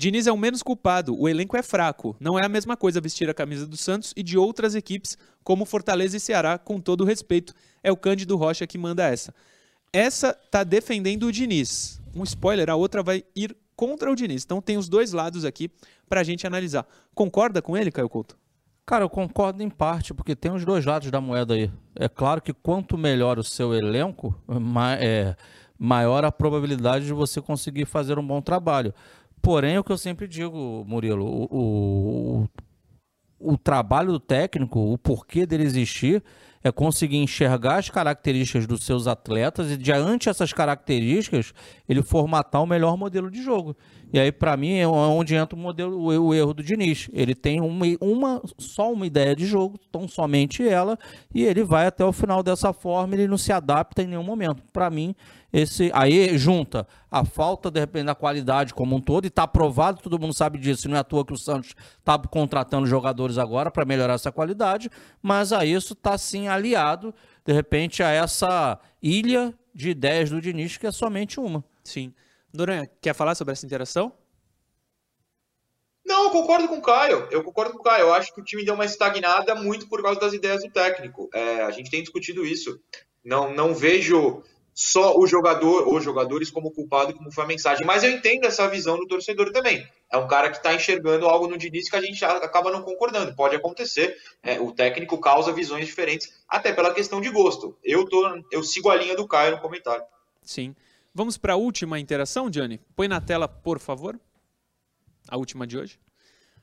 [0.00, 2.16] Diniz é o menos culpado, o elenco é fraco.
[2.18, 5.66] Não é a mesma coisa vestir a camisa do Santos e de outras equipes, como
[5.66, 7.52] Fortaleza e Ceará, com todo respeito.
[7.82, 9.34] É o Cândido Rocha que manda essa.
[9.92, 12.00] Essa tá defendendo o Diniz.
[12.14, 14.42] Um spoiler, a outra vai ir contra o Diniz.
[14.42, 15.70] Então tem os dois lados aqui
[16.08, 16.86] pra gente analisar.
[17.14, 18.38] Concorda com ele, Caio Couto?
[18.90, 21.70] Cara, eu concordo em parte, porque tem os dois lados da moeda aí.
[21.94, 24.34] É claro que quanto melhor o seu elenco,
[24.98, 25.36] é,
[25.78, 28.92] maior a probabilidade de você conseguir fazer um bom trabalho.
[29.40, 32.48] Porém, é o que eu sempre digo, Murilo, o,
[33.38, 36.20] o, o trabalho do técnico, o porquê dele existir,
[36.62, 41.54] é conseguir enxergar as características dos seus atletas e, diante dessas características,
[41.88, 43.74] ele formatar o melhor modelo de jogo.
[44.12, 47.08] E aí, para mim, é onde entra o modelo, o, erro do Diniz.
[47.12, 50.98] Ele tem uma, uma, só uma ideia de jogo, tão somente ela,
[51.32, 54.62] e ele vai até o final dessa forma, ele não se adapta em nenhum momento.
[54.72, 55.14] Para mim,
[55.52, 60.00] esse aí junta a falta, de repente, da qualidade como um todo, e está provado,
[60.00, 63.70] todo mundo sabe disso, não é à toa que o Santos está contratando jogadores agora
[63.70, 64.88] para melhorar essa qualidade,
[65.20, 70.76] mas a isso está sim aliado, de repente, a essa ilha de ideias do Diniz,
[70.76, 71.64] que é somente uma.
[71.82, 72.14] Sim.
[72.52, 74.12] Noronha, quer falar sobre essa interação?
[76.04, 77.28] Não, eu concordo com o Caio.
[77.30, 78.02] Eu concordo com o Caio.
[78.02, 81.28] Eu acho que o time deu uma estagnada muito por causa das ideias do técnico.
[81.32, 82.80] É, a gente tem discutido isso.
[83.24, 84.42] Não, não vejo
[84.74, 87.86] só o jogador ou jogadores como culpado, como foi a mensagem.
[87.86, 89.86] Mas eu entendo essa visão do torcedor também.
[90.10, 93.34] É um cara que está enxergando algo no Diniz que a gente acaba não concordando.
[93.34, 94.16] Pode acontecer.
[94.42, 97.76] É, o técnico causa visões diferentes, até pela questão de gosto.
[97.84, 100.04] Eu, tô, eu sigo a linha do Caio no comentário.
[100.42, 100.74] Sim.
[101.14, 102.80] Vamos para a última interação, Johnny?
[102.94, 104.18] Põe na tela, por favor.
[105.28, 105.98] A última de hoje.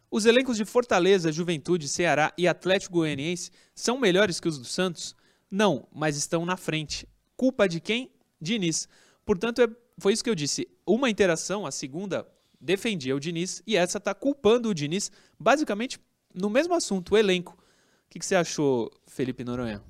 [0.09, 5.13] Os elencos de Fortaleza, Juventude, Ceará e Atlético Goianiense são melhores que os do Santos?
[5.51, 7.07] Não, mas estão na frente.
[7.37, 8.11] Culpa de quem?
[8.41, 8.89] Diniz.
[9.25, 10.67] Portanto, é, foi isso que eu disse.
[10.85, 12.27] Uma interação, a segunda,
[12.59, 15.99] defendia o Diniz e essa está culpando o Diniz, basicamente
[16.33, 17.53] no mesmo assunto, o elenco.
[17.53, 19.83] O que, que você achou, Felipe Noronha?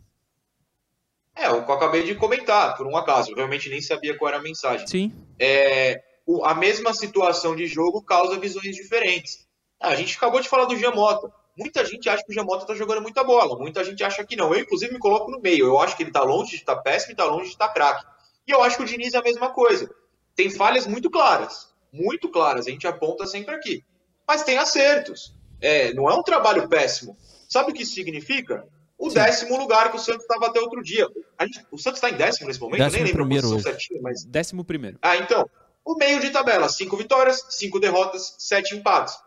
[1.36, 3.32] É, o que eu acabei de comentar, por um acaso.
[3.32, 4.88] Eu realmente nem sabia qual era a mensagem.
[4.88, 5.14] Sim.
[5.40, 9.48] É, o, a mesma situação de jogo causa visões diferentes.
[9.80, 11.32] A gente acabou de falar do Giamota.
[11.58, 14.54] Muita gente acha que o Jamota está jogando muita bola, muita gente acha que não.
[14.54, 15.66] Eu, inclusive, me coloco no meio.
[15.66, 17.68] Eu acho que ele está longe de estar tá péssimo e está longe de estar
[17.68, 18.06] tá craque.
[18.48, 19.90] E eu acho que o Diniz é a mesma coisa.
[20.36, 23.84] Tem falhas muito claras, muito claras, a gente aponta sempre aqui.
[24.28, 25.36] Mas tem acertos.
[25.60, 27.18] É, não é um trabalho péssimo.
[27.50, 28.66] Sabe o que isso significa?
[28.98, 29.16] O Sim.
[29.16, 31.08] décimo lugar que o Santos estava até outro dia.
[31.42, 34.02] Gente, o Santos está em décimo nesse momento, décimo eu nem lembro a posição certinha,
[34.02, 34.24] mas.
[34.26, 34.98] Décimo primeiro.
[35.02, 35.50] Ah, então.
[35.86, 39.18] O meio de tabela: cinco vitórias, cinco derrotas, sete empates.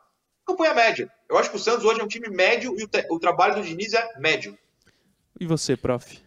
[0.46, 1.10] Campanha média.
[1.28, 3.62] Eu acho que o Santos hoje é um time médio e o, o trabalho do
[3.62, 4.58] Diniz é médio.
[5.38, 6.20] E você, prof?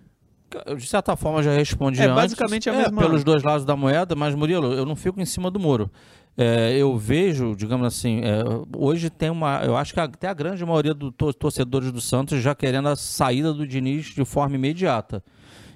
[0.78, 2.16] de certa forma já respondi é, antes.
[2.16, 3.02] basicamente a é, mesma...
[3.02, 5.90] pelos dois lados da moeda, mas Murilo, eu não fico em cima do muro.
[6.36, 8.44] É, eu vejo, digamos assim, é,
[8.76, 9.64] hoje tem uma.
[9.64, 13.54] Eu acho que até a grande maioria dos torcedores do Santos já querendo a saída
[13.54, 15.24] do Diniz de forma imediata.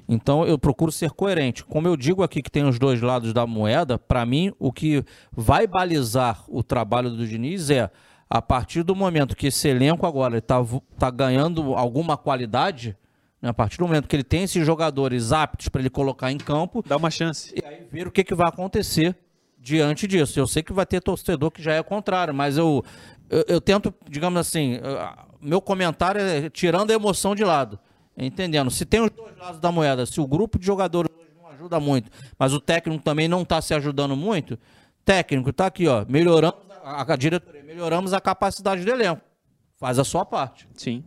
[0.09, 1.63] Então eu procuro ser coerente.
[1.63, 5.03] Como eu digo aqui que tem os dois lados da moeda, para mim o que
[5.31, 7.91] vai balizar o trabalho do Diniz é
[8.29, 10.57] a partir do momento que esse elenco agora está
[10.97, 12.97] tá ganhando alguma qualidade,
[13.41, 16.37] né, a partir do momento que ele tem esses jogadores aptos para ele colocar em
[16.37, 17.53] campo, dá uma chance.
[17.55, 19.15] E aí ver o que, que vai acontecer
[19.57, 20.39] diante disso.
[20.39, 22.83] Eu sei que vai ter torcedor que já é contrário, mas eu,
[23.29, 24.79] eu, eu tento, digamos assim,
[25.41, 27.79] meu comentário é tirando a emoção de lado.
[28.17, 28.71] Entendendo?
[28.71, 32.09] Se tem os dois lados da moeda, se o grupo de jogadores não ajuda muito,
[32.37, 34.57] mas o técnico também não está se ajudando muito,
[35.05, 39.21] técnico está aqui, ó, melhoramos a, a diretoria, melhoramos a capacidade do elenco.
[39.77, 40.67] Faz a sua parte.
[40.75, 41.03] Sim.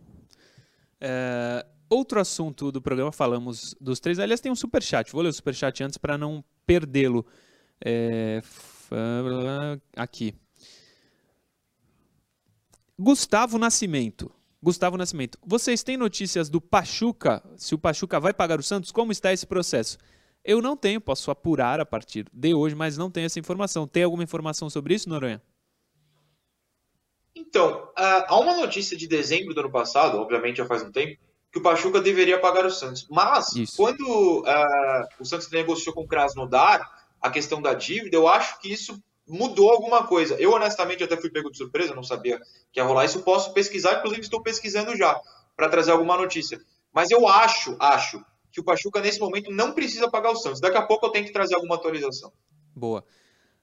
[0.99, 4.19] É, outro assunto do programa, falamos dos três.
[4.19, 5.11] Aliás, tem um superchat.
[5.11, 7.25] Vou ler o superchat antes para não perdê-lo.
[7.83, 8.41] É,
[9.95, 10.35] aqui.
[12.97, 14.31] Gustavo Nascimento.
[14.63, 17.41] Gustavo Nascimento, vocês têm notícias do Pachuca?
[17.57, 19.97] Se o Pachuca vai pagar o Santos, como está esse processo?
[20.45, 23.87] Eu não tenho, posso apurar a partir de hoje, mas não tenho essa informação.
[23.87, 25.41] Tem alguma informação sobre isso, Noronha?
[27.51, 31.19] Então, há uma notícia de dezembro do ano passado, obviamente já faz um tempo,
[31.51, 33.05] que o Pachuca deveria pagar o Santos.
[33.09, 33.75] Mas, isso.
[33.75, 36.89] quando uh, o Santos negociou com o Krasnodar,
[37.21, 40.35] a questão da dívida, eu acho que isso mudou alguma coisa.
[40.35, 42.39] Eu, honestamente, até fui pego de surpresa, não sabia
[42.71, 43.21] que ia rolar isso.
[43.21, 45.19] Posso pesquisar, inclusive estou pesquisando já,
[45.53, 46.57] para trazer alguma notícia.
[46.93, 50.61] Mas eu acho, acho, que o Pachuca, nesse momento, não precisa pagar o Santos.
[50.61, 52.31] Daqui a pouco eu tenho que trazer alguma atualização.
[52.73, 53.03] Boa.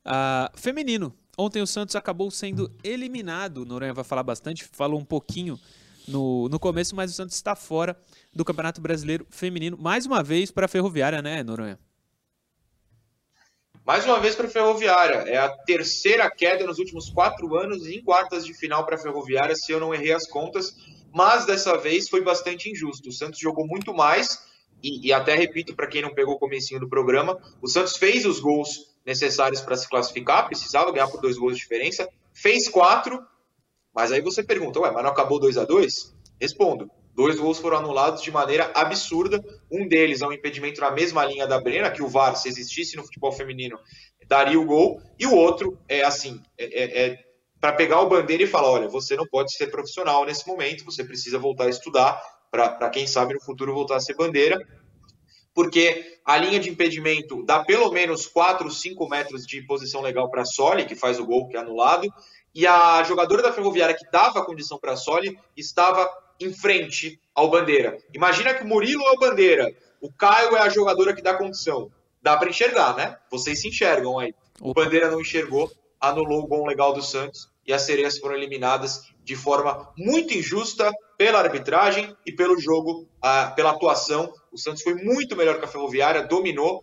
[0.07, 1.17] Uh, feminino.
[1.41, 3.59] Ontem o Santos acabou sendo eliminado.
[3.59, 5.57] O Noronha vai falar bastante, falou um pouquinho
[6.09, 7.97] no, no começo, mas o Santos está fora
[8.35, 9.79] do Campeonato Brasileiro Feminino.
[9.79, 11.79] Mais uma vez para a Ferroviária, né, Noronha?
[13.87, 15.31] Mais uma vez para a Ferroviária.
[15.31, 19.55] É a terceira queda nos últimos quatro anos em quartas de final para a Ferroviária,
[19.55, 20.77] se eu não errei as contas.
[21.15, 23.11] Mas dessa vez foi bastante injusto.
[23.11, 24.45] O Santos jogou muito mais.
[24.83, 28.25] E, e até repito para quem não pegou o comecinho do programa, o Santos fez
[28.27, 33.21] os gols necessários para se classificar, precisava ganhar por dois gols de diferença, fez quatro,
[33.95, 37.79] mas aí você pergunta, ué, mas não acabou 2 a 2 Respondo, Dois gols foram
[37.79, 39.45] anulados de maneira absurda.
[39.69, 42.97] Um deles é um impedimento na mesma linha da Brena, que o VAR, se existisse
[42.97, 43.77] no futebol feminino,
[44.29, 45.03] daria o gol.
[45.19, 47.19] E o outro é assim: é, é, é
[47.61, 51.03] para pegar o bandeira e falar: olha, você não pode ser profissional nesse momento, você
[51.03, 54.57] precisa voltar a estudar para, quem sabe, no futuro voltar a ser bandeira.
[55.59, 60.43] Porque a linha de impedimento dá pelo menos 4, 5 metros de posição legal para
[60.43, 62.07] a Soli, que faz o gol que é anulado,
[62.55, 67.21] e a jogadora da Ferroviária que dava a condição para a Soli estava em frente
[67.35, 67.99] ao Bandeira.
[68.15, 71.91] Imagina que o Murilo é o Bandeira, o Caio é a jogadora que dá condição.
[72.23, 73.17] Dá para enxergar, né?
[73.29, 74.33] Vocês se enxergam aí.
[74.61, 75.69] O Bandeira não enxergou,
[76.01, 80.93] anulou o gol legal do Santos e as sereias foram eliminadas de forma muito injusta
[81.17, 84.33] pela arbitragem e pelo jogo, uh, pela atuação.
[84.59, 86.83] O Santos foi muito melhor que a Ferroviária, dominou.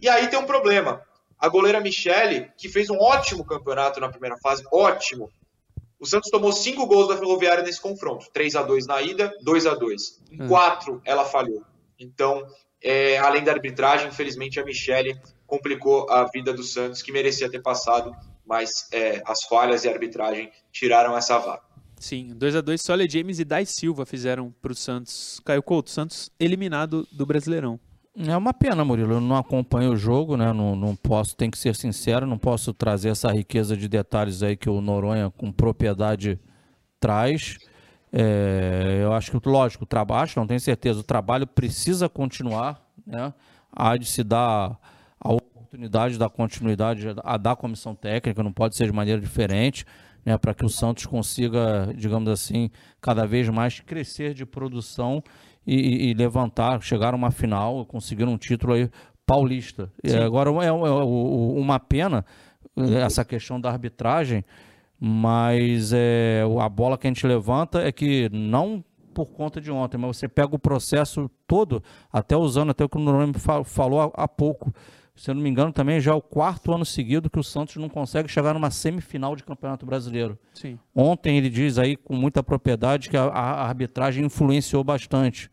[0.00, 1.02] E aí tem um problema.
[1.38, 5.30] A goleira Michele, que fez um ótimo campeonato na primeira fase, ótimo,
[5.98, 8.26] o Santos tomou cinco gols da Ferroviária nesse confronto.
[8.32, 10.48] 3 a 2 na ida, 2 a 2 Em hum.
[10.48, 11.62] quatro, ela falhou.
[11.98, 12.46] Então,
[12.82, 17.62] é, além da arbitragem, infelizmente a Michele complicou a vida do Santos, que merecia ter
[17.62, 21.62] passado, mas é, as falhas e a arbitragem tiraram essa vaga.
[21.98, 25.40] Sim, 2 a 2 Solia James e Dai Silva fizeram para o Santos.
[25.44, 27.80] Caio Couto, Santos eliminado do Brasileirão.
[28.18, 29.14] É uma pena, Murilo.
[29.14, 30.50] Eu não acompanho o jogo, né?
[30.52, 34.56] Não, não posso, tem que ser sincero, não posso trazer essa riqueza de detalhes aí
[34.56, 36.38] que o Noronha com propriedade
[36.98, 37.58] traz.
[38.10, 43.34] É, eu acho que, lógico, o trabalho, não tenho certeza, o trabalho precisa continuar, né?
[43.70, 44.78] Há de se dar
[45.20, 49.84] a oportunidade da continuidade a da comissão técnica, não pode ser de maneira diferente,
[50.26, 50.36] né?
[50.36, 52.68] Para que o Santos consiga, digamos assim,
[53.00, 55.22] cada vez mais crescer de produção
[55.64, 58.90] e, e levantar, chegaram a uma final, conseguiram um título aí
[59.24, 59.90] paulista.
[60.24, 62.24] agora é, é, uma pena
[62.76, 64.44] eh, essa questão da arbitragem,
[64.98, 69.96] Mas é, a bola que a gente levanta é que não por conta de ontem,
[69.96, 73.32] mas você pega o processo todo, até usando até o que o Noronha
[73.64, 74.74] falou há pouco.
[75.16, 77.76] Se eu não me engano, também já é o quarto ano seguido que o Santos
[77.76, 80.38] não consegue chegar numa semifinal de Campeonato Brasileiro.
[80.52, 80.78] Sim.
[80.94, 85.50] Ontem ele diz aí com muita propriedade que a, a arbitragem influenciou bastante.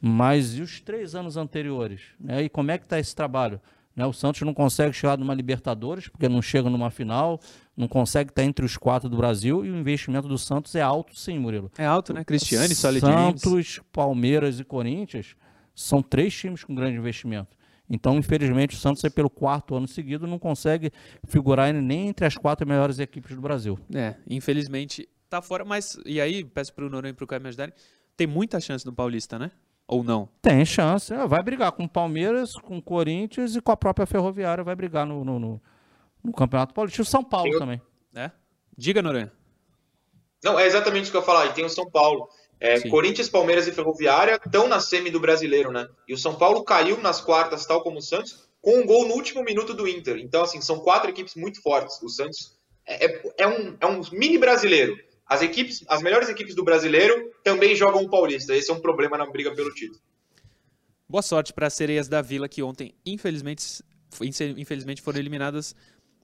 [0.00, 2.00] Mas e os três anos anteriores?
[2.18, 2.44] Né?
[2.44, 3.60] E como é que está esse trabalho?
[3.94, 4.06] Né?
[4.06, 7.38] O Santos não consegue chegar numa Libertadores, porque não chega numa final,
[7.76, 11.18] não consegue estar entre os quatro do Brasil, e o investimento do Santos é alto
[11.18, 11.70] sim, Murilo.
[11.78, 12.24] É alto, né?
[12.24, 15.36] Cristiane, Solid Santos, Palmeiras e Corinthians
[15.74, 17.56] são três times com grande investimento.
[17.88, 20.90] Então, infelizmente, o Santos, é pelo quarto ano seguido, não consegue
[21.26, 23.78] figurar nem entre as quatro melhores equipes do Brasil.
[23.94, 25.64] É, infelizmente, tá fora.
[25.64, 27.74] Mas, e aí, peço para o Noronha e para o Caio me ajudarem,
[28.16, 29.50] tem muita chance no Paulista, né?
[29.86, 30.28] Ou não?
[30.40, 31.12] Tem chance.
[31.12, 34.64] É, vai brigar com o Palmeiras, com o Corinthians e com a própria Ferroviária.
[34.64, 35.62] Vai brigar no, no, no,
[36.22, 37.00] no Campeonato Paulista.
[37.00, 37.82] E o São Paulo tem também.
[38.14, 38.30] É?
[38.76, 39.30] Diga, Noronha.
[40.42, 41.46] Não, é exatamente isso que eu ia falar.
[41.46, 42.28] E tem o São Paulo.
[42.60, 45.86] É, Corinthians, Palmeiras e Ferroviária estão na semi do brasileiro, né?
[46.08, 49.14] E o São Paulo caiu nas quartas, tal como o Santos, com um gol no
[49.14, 50.16] último minuto do Inter.
[50.18, 52.00] Então, assim, são quatro equipes muito fortes.
[52.02, 54.96] O Santos é, é, é um, é um mini brasileiro.
[55.26, 58.54] As equipes, as melhores equipes do brasileiro também jogam o Paulista.
[58.54, 60.00] Esse é um problema na briga pelo título.
[61.08, 63.82] Boa sorte para as sereias da Vila que ontem, infelizmente,
[64.56, 65.74] infelizmente foram eliminadas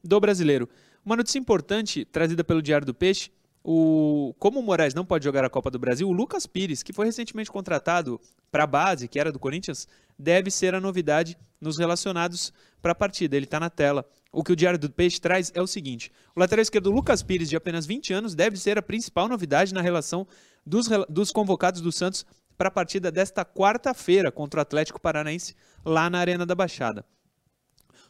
[0.03, 0.69] do brasileiro.
[1.05, 3.31] Uma notícia importante trazida pelo Diário do Peixe
[3.63, 6.93] o, como o Moraes não pode jogar a Copa do Brasil, o Lucas Pires, que
[6.93, 8.21] foi recentemente contratado
[8.51, 9.87] para a base, que era do Corinthians,
[10.19, 13.37] deve ser a novidade nos relacionados para a partida.
[13.37, 14.05] Ele está na tela.
[14.33, 17.51] O que o Diário do Peixe traz é o seguinte: o lateral esquerdo Lucas Pires,
[17.51, 20.27] de apenas 20 anos, deve ser a principal novidade na relação
[20.65, 22.25] dos, dos convocados do Santos
[22.57, 27.05] para a partida desta quarta-feira contra o Atlético Paranaense, lá na Arena da Baixada.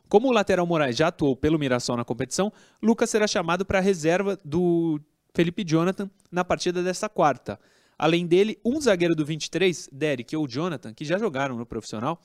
[0.08, 3.82] Como o lateral Moraes já atuou pelo Mirassol na competição, Lucas será chamado para a
[3.82, 5.00] reserva do
[5.34, 7.58] Felipe Jonathan na partida desta quarta.
[7.98, 12.20] Além dele, um zagueiro do 23, Derek ou Jonathan, que já jogaram no profissional,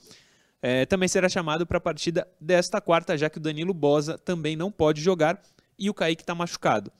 [0.62, 4.56] é, também será chamado para a partida desta quarta, já que o Danilo Bosa também
[4.56, 5.40] não pode jogar
[5.78, 6.90] e o Kaique está machucado.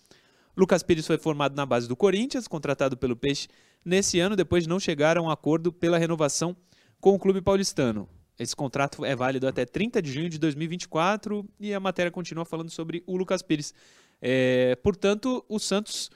[0.57, 3.49] Lucas Pires foi formado na base do Corinthians, contratado pelo Peixe
[3.85, 6.57] nesse ano, depois de não chegar a um acordo pela renovação
[7.01, 8.09] com o clube paulistano.
[8.39, 12.71] Esse contrato é válido até 30 de junho de 2024 e a matéria continua falando
[12.71, 13.73] sobre o Lucas Pires.
[14.29, 16.11] É, portanto, o Santos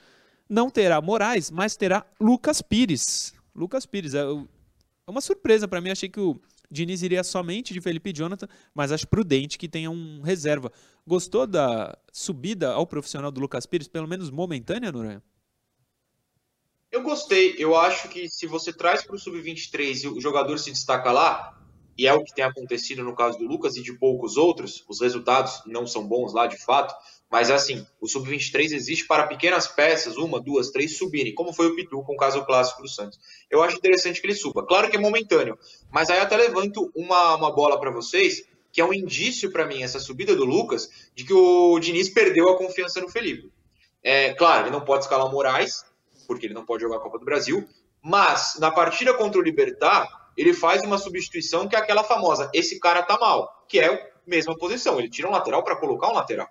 [0.49, 3.33] não terá Moraes, mas terá Lucas Pires.
[3.55, 4.13] Lucas Pires.
[4.13, 5.91] É, é uma surpresa para mim.
[5.91, 6.37] Achei que o
[6.69, 10.73] Diniz iria somente de Felipe Jonathan, mas acho prudente que tenha um reserva.
[11.07, 15.23] Gostou da subida ao profissional do Lucas Pires, pelo menos momentânea, Noronha?
[16.91, 17.55] Eu gostei.
[17.57, 21.57] Eu acho que se você traz para o Sub-23 e o jogador se destaca lá,
[21.97, 24.99] e é o que tem acontecido no caso do Lucas e de poucos outros, os
[24.99, 26.93] resultados não são bons lá de fato,
[27.31, 31.75] mas assim, o Sub-23 existe para pequenas peças, uma, duas, três, subirem, como foi o
[31.75, 33.17] Pitu com o caso clássico do Santos.
[33.49, 34.65] Eu acho interessante que ele suba.
[34.65, 35.57] Claro que é momentâneo,
[35.89, 39.81] mas aí até levanto uma, uma bola para vocês, que é um indício para mim,
[39.81, 43.49] essa subida do Lucas, de que o Diniz perdeu a confiança no Felipe.
[44.03, 45.85] É, claro, ele não pode escalar o Moraes,
[46.27, 47.65] porque ele não pode jogar a Copa do Brasil,
[48.01, 52.77] mas na partida contra o Libertar, ele faz uma substituição que é aquela famosa, esse
[52.77, 56.13] cara tá mal, que é a mesma posição, ele tira um lateral para colocar um
[56.13, 56.49] lateral.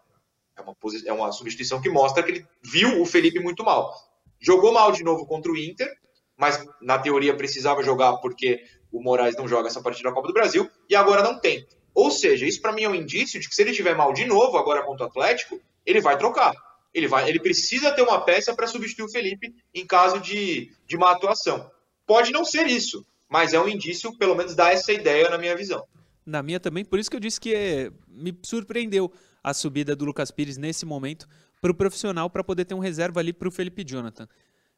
[0.61, 3.92] É uma, é uma substituição que mostra que ele viu o Felipe muito mal.
[4.38, 5.88] Jogou mal de novo contra o Inter,
[6.37, 10.35] mas na teoria precisava jogar porque o Moraes não joga essa partida da Copa do
[10.35, 11.66] Brasil e agora não tem.
[11.94, 14.25] Ou seja, isso para mim é um indício de que se ele tiver mal de
[14.25, 16.55] novo agora contra o Atlético, ele vai trocar.
[16.92, 20.96] Ele, vai, ele precisa ter uma peça para substituir o Felipe em caso de, de
[20.96, 21.70] má atuação.
[22.07, 25.57] Pode não ser isso, mas é um indício, pelo menos dá essa ideia na minha
[25.57, 25.85] visão.
[26.27, 30.05] Na minha também, por isso que eu disse que é, me surpreendeu a subida do
[30.05, 31.29] Lucas Pires nesse momento
[31.61, 34.29] para o profissional para poder ter um reserva ali para o Felipe Jonathan.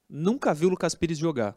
[0.09, 1.57] Nunca vi o Lucas Pires jogar,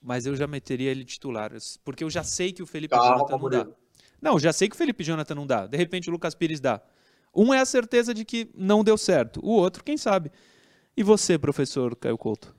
[0.00, 1.52] mas eu já meteria ele titular,
[1.84, 3.66] porque eu já sei que o Felipe Calma, Jonathan não dá.
[4.20, 5.66] Não, já sei que o Felipe Jonathan não dá.
[5.66, 6.80] De repente o Lucas Pires dá.
[7.34, 10.30] Um é a certeza de que não deu certo, o outro, quem sabe.
[10.96, 12.56] E você, professor Caio Couto?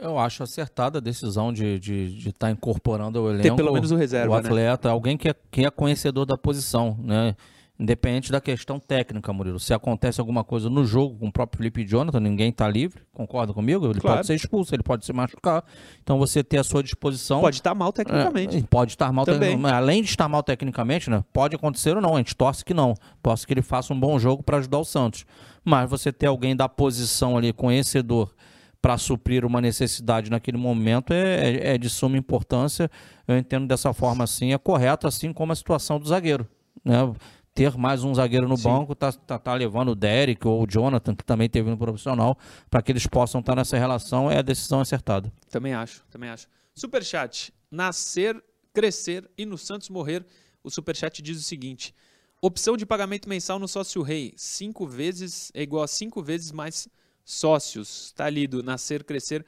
[0.00, 3.42] Eu acho acertada a decisão de estar de, de tá incorporando o elenco.
[3.42, 4.46] Ter pelo menos o reserva, o né?
[4.46, 4.92] atleta, né?
[4.92, 7.34] alguém que é, que é conhecedor da posição, né?
[7.78, 9.60] Independente da questão técnica, Murilo.
[9.60, 13.52] Se acontece alguma coisa no jogo com o próprio Felipe Jonathan, ninguém está livre, concorda
[13.52, 13.86] comigo?
[13.86, 14.16] Ele claro.
[14.16, 15.62] pode ser expulso, ele pode se machucar.
[16.02, 17.40] Então você ter à sua disposição.
[17.40, 18.56] Pode estar mal tecnicamente.
[18.56, 19.72] É, pode estar mal tecnicamente.
[19.72, 21.22] Além de estar mal tecnicamente, né?
[21.32, 22.16] Pode acontecer ou não.
[22.16, 22.94] A gente torce que não.
[23.22, 25.24] Torce que ele faça um bom jogo para ajudar o Santos.
[25.64, 28.34] Mas você ter alguém da posição ali, conhecedor,
[28.82, 32.90] para suprir uma necessidade naquele momento é, é, é de suma importância.
[33.26, 36.44] Eu entendo dessa forma assim, é correto, assim como a situação do zagueiro.
[36.84, 37.12] Né?
[37.54, 38.64] Ter mais um zagueiro no Sim.
[38.64, 42.38] banco, tá, tá, tá levando o Derek ou o Jonathan, que também teve no profissional,
[42.70, 45.32] para que eles possam estar nessa relação, é a decisão acertada.
[45.50, 46.46] Também acho, também acho.
[46.74, 47.52] Superchat.
[47.70, 48.42] Nascer,
[48.72, 50.24] crescer e no Santos morrer.
[50.62, 51.94] O Superchat diz o seguinte:
[52.40, 54.32] opção de pagamento mensal no sócio rei.
[54.36, 56.88] Cinco vezes é igual a cinco vezes mais
[57.24, 58.12] sócios.
[58.12, 58.62] Tá lido.
[58.62, 59.44] Nascer, crescer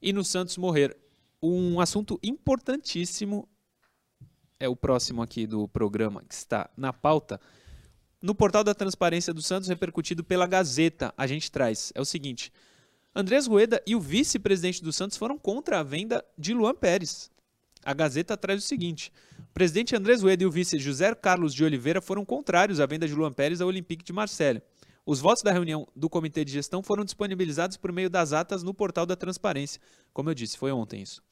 [0.00, 0.96] e no Santos morrer.
[1.42, 3.48] Um assunto importantíssimo
[4.64, 7.40] é o próximo aqui do programa que está na pauta.
[8.20, 11.92] No portal da Transparência do Santos, repercutido pela Gazeta, a gente traz.
[11.94, 12.50] É o seguinte:
[13.14, 17.30] Andrés Rueda e o vice-presidente do Santos foram contra a venda de Luan Pérez.
[17.84, 21.62] A Gazeta traz o seguinte: o presidente Andrés Rueda e o vice José Carlos de
[21.62, 24.62] Oliveira foram contrários à venda de Luan Pérez ao Olympique de Marselha.
[25.04, 28.72] Os votos da reunião do comitê de gestão foram disponibilizados por meio das atas no
[28.72, 29.78] portal da Transparência.
[30.14, 31.22] Como eu disse, foi ontem isso.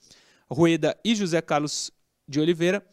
[0.50, 1.90] Rueda e José Carlos
[2.28, 2.84] de Oliveira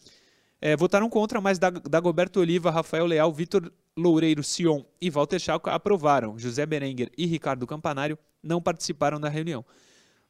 [0.61, 5.69] eh, votaram contra, mas Da- Dagoberto Oliva, Rafael Leal, Vitor Loureiro Sion e Walter Schalke
[5.69, 6.37] aprovaram.
[6.37, 9.65] José Berenguer e Ricardo Campanário não participaram da reunião.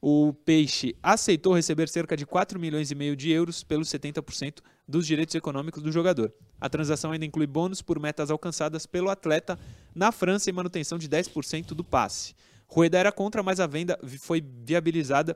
[0.01, 5.05] O Peixe aceitou receber cerca de 4 milhões e meio de euros pelos 70% dos
[5.05, 6.33] direitos econômicos do jogador.
[6.59, 9.59] A transação ainda inclui bônus por metas alcançadas pelo atleta
[9.93, 12.33] na França e manutenção de 10% do passe.
[12.65, 15.35] Rueda era contra, mas a venda foi viabilizada,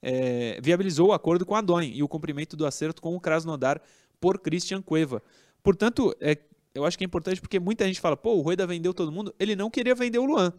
[0.00, 3.78] eh, viabilizou o acordo com a Doen e o cumprimento do acerto com o Krasnodar
[4.20, 5.22] por Christian Cueva.
[5.62, 6.38] Portanto, é,
[6.74, 9.34] eu acho que é importante porque muita gente fala, pô, o Rueda vendeu todo mundo.
[9.38, 10.52] Ele não queria vender o Luan.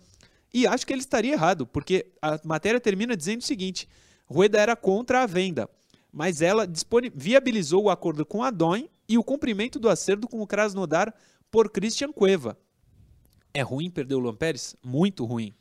[0.53, 3.87] E acho que ele estaria errado, porque a matéria termina dizendo o seguinte:
[4.25, 5.69] Rueda era contra a venda,
[6.11, 6.67] mas ela
[7.13, 11.13] viabilizou o acordo com a Doen e o cumprimento do acerto com o Krasnodar
[11.51, 12.57] por Christian Cueva.
[13.53, 14.75] É ruim perder o Luan Pérez?
[14.83, 15.53] Muito ruim.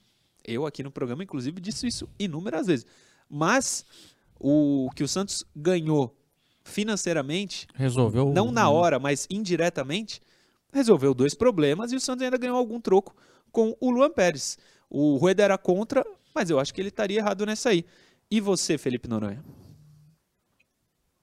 [0.45, 2.87] Eu aqui no programa, inclusive, disse isso inúmeras vezes.
[3.29, 3.85] Mas
[4.39, 6.18] o que o Santos ganhou
[6.69, 8.33] financeiramente Resolveu.
[8.33, 10.21] não na hora, mas indiretamente,
[10.73, 13.17] resolveu dois problemas e o Santos ainda ganhou algum troco
[13.51, 14.59] com o Luan Pérez.
[14.91, 16.05] O Rueda era contra,
[16.35, 17.85] mas eu acho que ele estaria errado nessa aí.
[18.31, 19.43] E você, Felipe Noronha?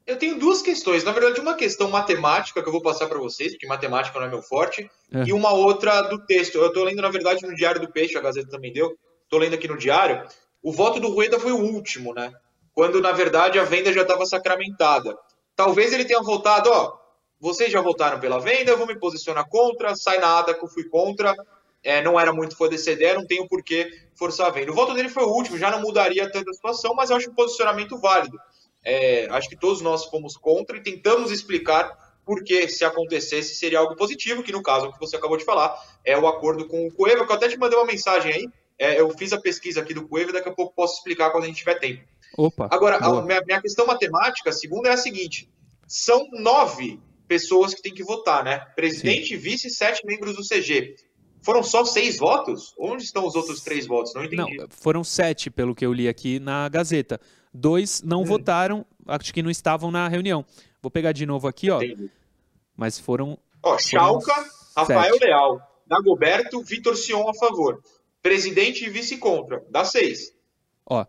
[0.05, 1.03] Eu tenho duas questões.
[1.03, 4.29] Na verdade, uma questão matemática que eu vou passar para vocês, porque matemática não é
[4.29, 5.23] meu forte, É.
[5.25, 6.55] e uma outra do texto.
[6.55, 8.95] Eu estou lendo, na verdade, no Diário do Peixe, a Gazeta também deu.
[9.23, 10.23] Estou lendo aqui no Diário.
[10.61, 12.31] O voto do Rueda foi o último, né?
[12.71, 15.15] Quando, na verdade, a venda já estava sacramentada.
[15.55, 16.97] Talvez ele tenha votado, ó,
[17.39, 20.83] vocês já votaram pela venda, eu vou me posicionar contra, sai nada que eu fui
[20.85, 21.35] contra,
[21.83, 24.71] é, não era muito fã dessa ideia, não tenho por que forçar a venda.
[24.71, 27.35] O voto dele foi o último, já não mudaria tanta situação, mas eu acho um
[27.35, 28.37] posicionamento válido.
[28.83, 33.79] É, acho que todos nós fomos contra e tentamos explicar por que, se acontecesse, seria
[33.79, 36.87] algo positivo, que no caso, o que você acabou de falar, é o acordo com
[36.87, 39.81] o Cueva, que eu até te mandei uma mensagem aí, é, eu fiz a pesquisa
[39.81, 42.03] aqui do Cueva daqui a pouco posso explicar quando a gente tiver tempo.
[42.37, 42.67] Opa.
[42.71, 45.49] Agora, a minha, minha questão matemática, a segunda, é a seguinte:
[45.87, 48.59] são nove pessoas que têm que votar, né?
[48.75, 50.95] Presidente, vice e sete membros do CG.
[51.41, 52.73] Foram só seis votos?
[52.77, 54.13] Onde estão os outros três votos?
[54.15, 54.65] Não Não, entendi.
[54.69, 57.19] foram sete, pelo que eu li aqui na Gazeta.
[57.53, 58.25] Dois não Hum.
[58.25, 60.43] votaram, acho que não estavam na reunião.
[60.81, 61.81] Vou pegar de novo aqui, ó.
[61.81, 62.09] Entendi.
[62.75, 63.37] Mas foram.
[63.63, 64.33] Ó, Chalca,
[64.75, 65.25] Rafael sete.
[65.25, 67.81] Leal, Dagoberto, Vitor Sion a favor.
[68.21, 69.63] Presidente e vice contra.
[69.69, 70.31] Dá seis.
[70.85, 71.05] Ó.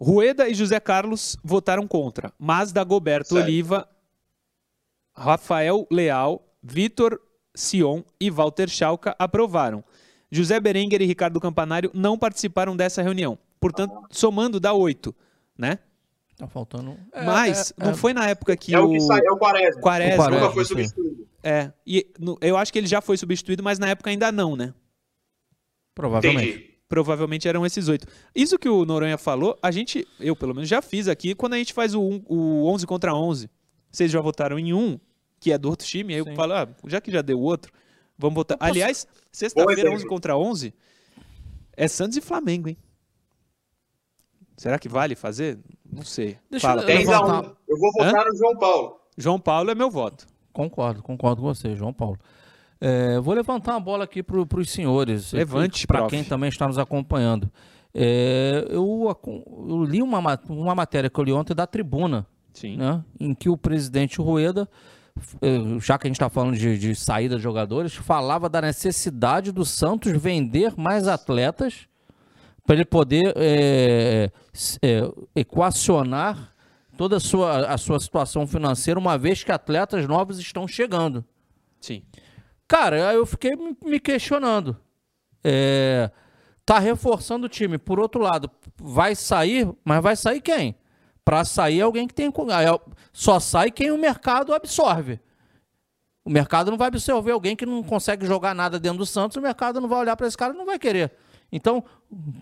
[0.00, 3.44] Rueda e José Carlos votaram contra, mas Dagoberto Certo.
[3.44, 3.88] Oliva,
[5.16, 7.20] Rafael Leal, Vitor
[7.54, 9.84] Sion e Walter Schalka aprovaram.
[10.30, 13.38] José Berenguer e Ricardo Campanário não participaram dessa reunião.
[13.60, 15.14] Portanto, somando dá oito,
[15.56, 15.78] né?
[16.36, 16.98] Tá faltando.
[17.12, 17.94] É, Mas é, não é.
[17.94, 19.80] foi na época que é o o que sai, é o Quaresma.
[19.80, 21.28] Quaresma, O Quaresma, Nunca foi substituído.
[21.44, 24.56] é, e no- eu acho que ele já foi substituído, mas na época ainda não,
[24.56, 24.74] né?
[25.94, 26.48] Provavelmente.
[26.50, 26.73] Entendi.
[26.94, 28.06] Provavelmente eram esses oito.
[28.32, 31.58] Isso que o Noronha falou, a gente, eu pelo menos já fiz aqui, quando a
[31.58, 33.50] gente faz o, um- o 11 contra 11.
[33.90, 34.96] Vocês já votaram em um,
[35.40, 36.36] que é do outro time, aí eu Sim.
[36.36, 37.72] falo, ah, já que já deu outro,
[38.16, 38.56] vamos votar.
[38.56, 39.96] posso- Aliás, sexta-feira, exemplo.
[39.96, 40.72] 11 contra 11,
[41.76, 42.76] é Santos e Flamengo, hein?
[44.56, 45.58] Será que vale fazer?
[45.90, 46.38] Não sei.
[46.48, 46.98] Deixa Fala, eu- um.
[46.98, 49.00] levantar- Eu vou votar no João Paulo.
[49.18, 50.26] João Paulo é meu voto.
[50.52, 52.18] Concordo, concordo com você, João Paulo.
[52.86, 55.32] É, vou levantar uma bola aqui para os senhores.
[55.32, 57.50] Levante, Para quem também está nos acompanhando.
[57.94, 59.16] É, eu,
[59.68, 62.26] eu li uma, ma- uma matéria que eu li ontem da Tribuna,
[62.76, 64.68] né, em que o presidente Rueda,
[65.40, 69.50] eh, já que a gente está falando de, de saída de jogadores, falava da necessidade
[69.52, 71.86] do Santos vender mais atletas
[72.66, 73.32] para ele poder
[74.52, 76.52] s- eh, equacionar
[76.96, 81.24] toda a sua, a sua situação financeira, uma vez que atletas novos estão chegando.
[81.80, 82.02] Sim.
[82.66, 84.76] Cara, eu fiquei me- questionando.
[85.42, 86.10] É,
[86.64, 87.78] tá reforçando o time.
[87.78, 90.74] Por outro lado, vai sair, mas vai sair quem?
[91.24, 92.32] Pra sair alguém que tem.
[93.12, 95.20] Só sai quem o mercado absorve.
[96.24, 99.42] O mercado não vai absorver alguém que não consegue jogar nada dentro do Santos, o
[99.42, 101.12] mercado não vai olhar para esse cara não vai querer.
[101.56, 101.84] Então,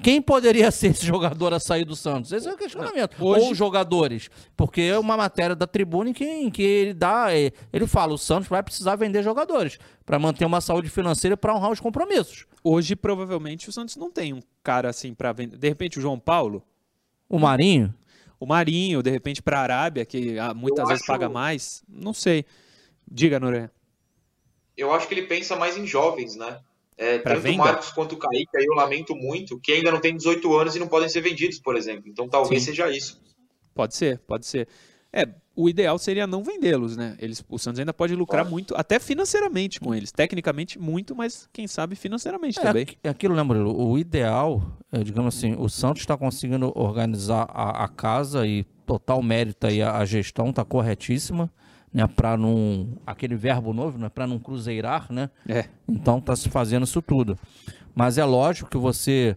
[0.03, 2.33] quem poderia ser esse jogador a sair do Santos?
[2.33, 3.23] Esse é o questionamento.
[3.23, 3.45] Hoje...
[3.45, 4.31] Ou jogadores.
[4.57, 7.27] Porque é uma matéria da tribuna em que, em que ele dá.
[7.31, 11.55] É, ele fala: o Santos vai precisar vender jogadores para manter uma saúde financeira para
[11.55, 12.47] honrar os compromissos.
[12.65, 15.59] Hoje, provavelmente, o Santos não tem um cara assim para vender.
[15.59, 16.65] De repente, o João Paulo.
[17.29, 17.95] O Marinho?
[18.41, 21.13] O Marinho, de repente, para a Arábia, que ah, muitas Eu vezes acho...
[21.13, 21.85] paga mais.
[21.87, 22.47] Não sei.
[23.07, 23.71] Diga, Noronha.
[24.75, 26.61] Eu acho que ele pensa mais em jovens, né?
[27.03, 27.63] É, tanto venda?
[27.63, 30.77] o Marcos quanto o Kaique, aí eu lamento muito, que ainda não tem 18 anos
[30.77, 32.05] e não podem ser vendidos, por exemplo.
[32.07, 32.71] Então talvez Sim.
[32.71, 33.21] seja isso.
[33.75, 34.69] Pode ser, pode ser.
[35.13, 37.17] É, o ideal seria não vendê-los, né?
[37.19, 40.13] Eles, o Santos ainda pode lucrar muito, até financeiramente com eles.
[40.13, 42.87] Tecnicamente muito, mas quem sabe financeiramente é, também.
[43.03, 43.35] É aquilo?
[43.35, 48.65] Né, o ideal, é, digamos assim, o Santos está conseguindo organizar a, a, casa e
[48.87, 51.53] total mérito aí a, a gestão está corretíssima
[51.93, 55.29] né, para não aquele verbo novo, né, para não cruzeirar, né?
[55.49, 55.67] É.
[55.89, 57.39] Então está se fazendo isso tudo.
[57.95, 59.37] Mas é lógico que você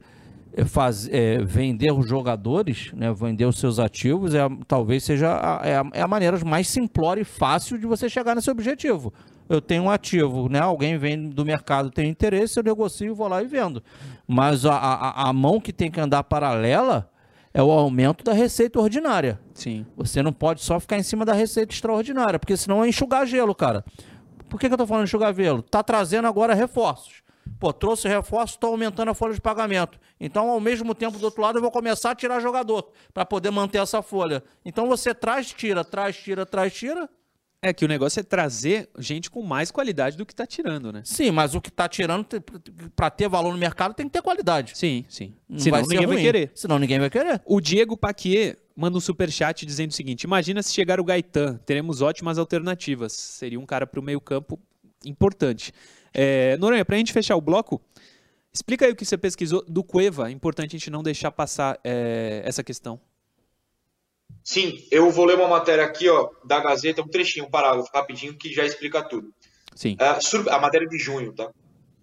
[0.54, 5.68] é, faz, é, vender os jogadores, né, vender os seus ativos, é, talvez seja a,
[5.68, 9.14] é, a, é a maneira mais simplória e fácil de você chegar nesse objetivo.
[9.48, 10.60] Eu tenho um ativo, né?
[10.60, 13.84] Alguém vem do mercado, tem interesse, eu negocio, vou lá e vendo.
[14.28, 17.08] Mas a, a, a mão que tem que andar paralela
[17.56, 19.40] é o aumento da receita ordinária.
[19.54, 19.86] Sim.
[19.96, 23.56] Você não pode só ficar em cima da receita extraordinária, porque senão é enxugar gelo,
[23.56, 23.86] cara.
[24.50, 25.62] Por que, que eu tô falando enxugar gelo?
[25.62, 27.24] Tá trazendo agora reforços.
[27.58, 29.98] Pô, trouxe reforço, estou aumentando a folha de pagamento.
[30.20, 33.52] Então, ao mesmo tempo, do outro lado, eu vou começar a tirar jogador para poder
[33.52, 34.44] manter essa folha.
[34.66, 37.10] Então, você traz, tira, traz, tira, traz, tira.
[37.68, 41.02] É que o negócio é trazer gente com mais qualidade do que está tirando, né?
[41.04, 42.24] Sim, mas o que está tirando,
[42.96, 44.78] para ter valor no mercado, tem que ter qualidade.
[44.78, 45.34] Sim, sim.
[45.50, 46.16] Não Senão vai ninguém ruim.
[46.16, 46.52] vai querer.
[46.54, 47.42] Senão ninguém vai querer.
[47.44, 51.60] O Diego Paquier manda um super chat dizendo o seguinte: Imagina se chegar o Gaetan,
[51.66, 53.14] teremos ótimas alternativas.
[53.14, 54.60] Seria um cara para o meio campo
[55.04, 55.74] importante.
[56.14, 57.82] É, Noronha, para a gente fechar o bloco,
[58.54, 60.30] explica aí o que você pesquisou do Cueva.
[60.30, 63.00] Importante a gente não deixar passar é, essa questão.
[64.46, 68.38] Sim, eu vou ler uma matéria aqui, ó, da Gazeta, um trechinho, um parágrafo rapidinho
[68.38, 69.34] que já explica tudo.
[69.76, 69.96] Sim.
[69.96, 71.50] Uh, a matéria de junho, tá?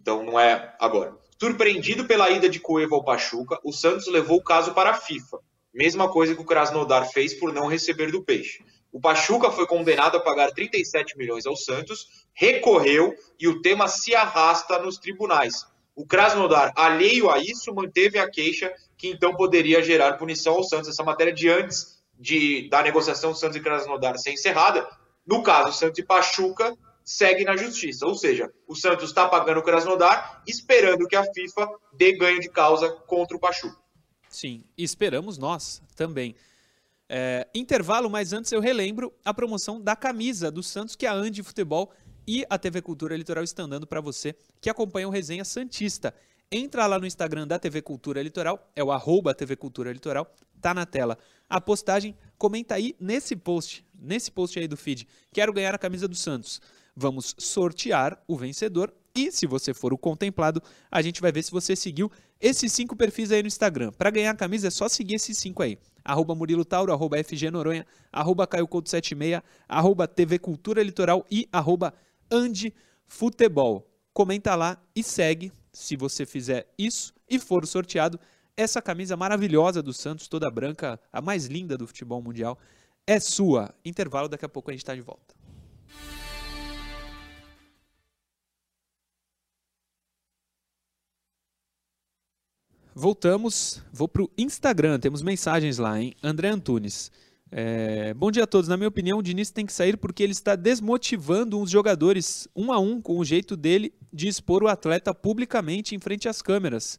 [0.00, 1.16] Então não é agora.
[1.40, 5.38] Surpreendido pela ida de Cueva ao Pachuca, o Santos levou o caso para a FIFA.
[5.72, 8.64] Mesma coisa que o Krasnodar fez por não receber do Peixe.
[8.90, 14.16] O Pachuca foi condenado a pagar 37 milhões ao Santos, recorreu e o tema se
[14.16, 15.64] arrasta nos tribunais.
[15.94, 20.88] O Krasnodar, alheio a isso, manteve a queixa que então poderia gerar punição ao Santos.
[20.88, 24.88] Essa matéria de antes de, da negociação Santos e Krasnodar ser encerrada,
[25.26, 28.06] no caso Santos e Pachuca, segue na justiça.
[28.06, 32.48] Ou seja, o Santos está pagando o Krasnodar, esperando que a FIFA dê ganho de
[32.48, 33.76] causa contra o Pachuca.
[34.28, 36.34] Sim, esperamos nós também.
[37.08, 41.42] É, intervalo, mas antes eu relembro a promoção da camisa do Santos que a Andi
[41.42, 41.92] Futebol
[42.26, 46.14] e a TV Cultura Litoral estão dando para você que acompanha o Resenha Santista.
[46.50, 50.72] Entra lá no Instagram da TV Cultura Litoral, é o arroba TV Cultura Litoral, tá
[50.72, 51.18] na tela
[51.52, 55.06] a postagem, comenta aí nesse post, nesse post aí do feed.
[55.30, 56.62] Quero ganhar a camisa do Santos.
[56.96, 61.50] Vamos sortear o vencedor e se você for o contemplado, a gente vai ver se
[61.50, 63.92] você seguiu esses cinco perfis aí no Instagram.
[63.92, 65.78] Para ganhar a camisa é só seguir esses cinco aí.
[66.02, 71.92] Arroba Murilo Tauro, arroba FG Noronha, arroba Caio 76, arroba TV Cultura Litoral e arroba
[73.06, 73.86] Futebol.
[74.14, 78.18] Comenta lá e segue se você fizer isso e for sorteado
[78.56, 82.58] essa camisa maravilhosa do Santos, toda branca, a mais linda do futebol mundial,
[83.06, 83.74] é sua.
[83.84, 85.34] Intervalo, daqui a pouco a gente está de volta.
[92.94, 96.14] Voltamos, vou para o Instagram, temos mensagens lá, hein?
[96.22, 97.10] André Antunes.
[97.50, 98.68] É, bom dia a todos.
[98.68, 102.70] Na minha opinião, o Diniz tem que sair porque ele está desmotivando os jogadores um
[102.70, 106.98] a um com o jeito dele de expor o atleta publicamente em frente às câmeras.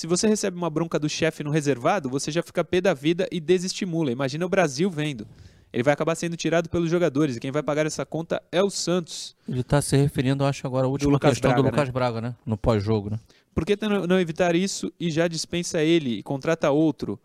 [0.00, 3.28] Se você recebe uma bronca do chefe no reservado, você já fica pé da vida
[3.30, 4.10] e desestimula.
[4.10, 5.28] Imagina o Brasil vendo.
[5.70, 8.70] Ele vai acabar sendo tirado pelos jogadores e quem vai pagar essa conta é o
[8.70, 9.36] Santos.
[9.46, 11.92] Ele está se referindo, acho, agora à última do questão Braga, do Lucas né?
[11.92, 12.34] Braga, né?
[12.46, 13.20] No pós-jogo, né?
[13.54, 13.76] Por que
[14.08, 17.20] não evitar isso e já dispensa ele e contrata outro?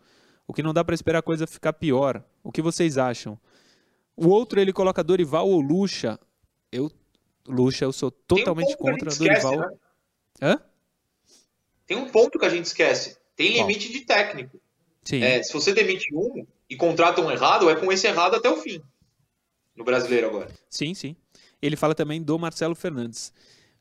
[0.46, 2.22] O que não dá para esperar a coisa ficar pior.
[2.44, 3.38] O que vocês acham?
[4.14, 6.20] O outro ele coloca Dorival ou Lucha.
[6.70, 6.92] Eu,
[7.48, 9.54] Lucha, eu sou totalmente um contra Dorival.
[9.54, 9.78] Esquece, né?
[10.42, 10.60] Hã?
[11.86, 13.16] Tem um ponto que a gente esquece.
[13.36, 14.60] Tem limite de técnico.
[15.12, 18.56] É, se você demite um e contrata um errado, é com esse errado até o
[18.56, 18.82] fim.
[19.76, 20.50] No brasileiro agora.
[20.68, 21.14] Sim, sim.
[21.62, 23.32] Ele fala também do Marcelo Fernandes.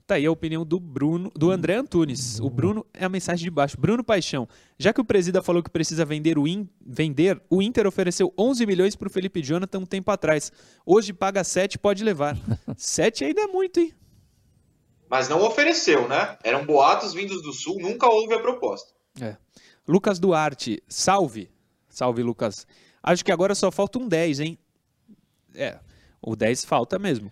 [0.05, 2.39] Tá aí a opinião do Bruno, do André Antunes.
[2.39, 3.75] O Bruno é a mensagem de baixo.
[3.79, 4.47] Bruno Paixão.
[4.77, 8.67] Já que o presida falou que precisa vender o, in, vender, o Inter ofereceu 11
[8.67, 10.51] milhões para o Felipe Jonathan um tempo atrás.
[10.85, 12.37] Hoje paga 7, pode levar.
[12.77, 13.93] 7 ainda é muito, hein?
[15.09, 16.37] Mas não ofereceu, né?
[16.43, 18.89] Eram boatos vindos do Sul, nunca houve a proposta.
[19.21, 19.37] É.
[19.87, 21.51] Lucas Duarte, salve.
[21.89, 22.67] Salve, Lucas.
[23.01, 24.57] Acho que agora só falta um 10, hein?
[25.53, 25.79] É,
[26.21, 27.31] o 10 falta mesmo.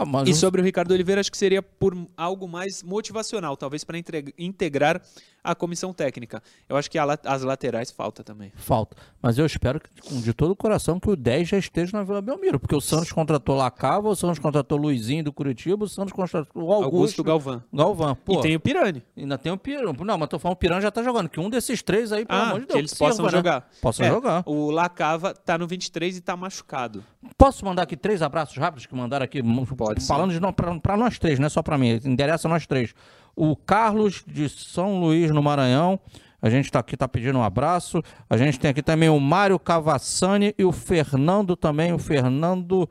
[0.00, 3.98] Ah, e sobre o Ricardo Oliveira, acho que seria por algo mais motivacional, talvez para
[4.38, 5.02] integrar
[5.42, 6.42] a comissão técnica.
[6.68, 8.52] Eu acho que as laterais falta também.
[8.56, 8.96] Falta.
[9.20, 9.88] Mas eu espero que,
[10.20, 13.10] de todo o coração que o 10 já esteja na Vila Belmiro, porque o Santos
[13.12, 17.62] contratou Lacava, o Santos contratou Luizinho do Curitiba, o Santos contratou o Augusto, Augusto Galvão.
[17.72, 18.14] Galvão.
[18.14, 19.02] Pô, e tem o Pirani.
[19.16, 19.96] Ainda tem o Pirani.
[19.98, 22.40] Não, mas tô falando o Pirani já tá jogando, que um desses três aí, pelo
[22.40, 23.30] ah, amor de Deus, que eles sirva, possam né?
[23.30, 23.70] jogar.
[23.80, 24.42] Possam é, jogar.
[24.46, 27.04] O Lacava tá no 23 e tá machucado.
[27.36, 29.42] Posso mandar aqui três abraços rápidos que mandaram aqui?
[29.42, 30.40] Pode Falando de
[30.82, 32.94] para nós três, não é só para mim, interessa nós três
[33.36, 35.98] o Carlos de São Luís, no Maranhão.
[36.42, 38.02] A gente está aqui, está pedindo um abraço.
[38.28, 41.92] A gente tem aqui também o Mário Cavassani e o Fernando também.
[41.92, 42.88] O Fernando.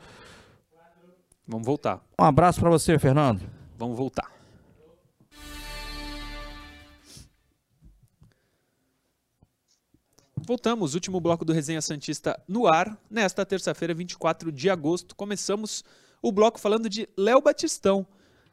[1.47, 2.01] Vamos voltar.
[2.19, 3.41] Um abraço para você, Fernando.
[3.77, 4.29] Vamos voltar.
[10.35, 15.15] Voltamos, último bloco do Resenha Santista no ar, nesta terça-feira, 24 de agosto.
[15.15, 15.83] Começamos
[16.21, 18.05] o bloco falando de Léo Batistão.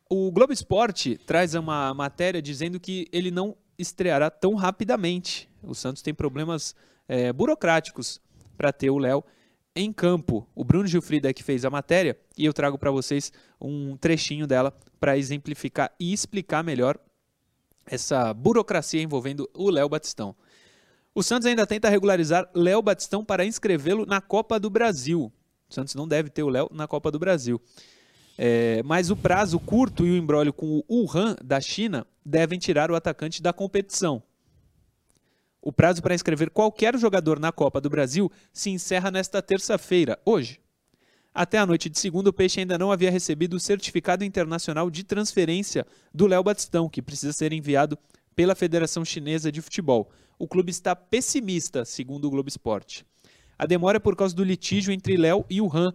[0.08, 5.48] O Globo Esporte traz uma matéria dizendo que ele não estreará tão rapidamente.
[5.62, 6.74] O Santos tem problemas
[7.08, 8.20] é, burocráticos
[8.56, 9.24] para ter o Léo
[9.74, 10.48] em campo.
[10.54, 14.46] O Bruno Gilfrida é que fez a matéria e eu trago para vocês um trechinho
[14.46, 16.98] dela para exemplificar e explicar melhor
[17.84, 20.34] essa burocracia envolvendo o Léo Batistão.
[21.14, 25.32] O Santos ainda tenta regularizar Léo Batistão para inscrevê-lo na Copa do Brasil.
[25.68, 27.60] O Santos não deve ter o Léo na Copa do Brasil.
[28.38, 32.90] É, mas o prazo curto e o embrólio com o Wuhan da China devem tirar
[32.90, 34.22] o atacante da competição.
[35.62, 40.60] O prazo para inscrever qualquer jogador na Copa do Brasil se encerra nesta terça-feira, hoje.
[41.34, 45.02] Até a noite de segunda, o Peixe ainda não havia recebido o certificado internacional de
[45.02, 47.98] transferência do Léo Batistão, que precisa ser enviado
[48.34, 50.10] pela Federação Chinesa de Futebol.
[50.38, 53.04] O clube está pessimista, segundo o Globo Esporte.
[53.58, 55.92] A demora é por causa do litígio entre Léo e o Han,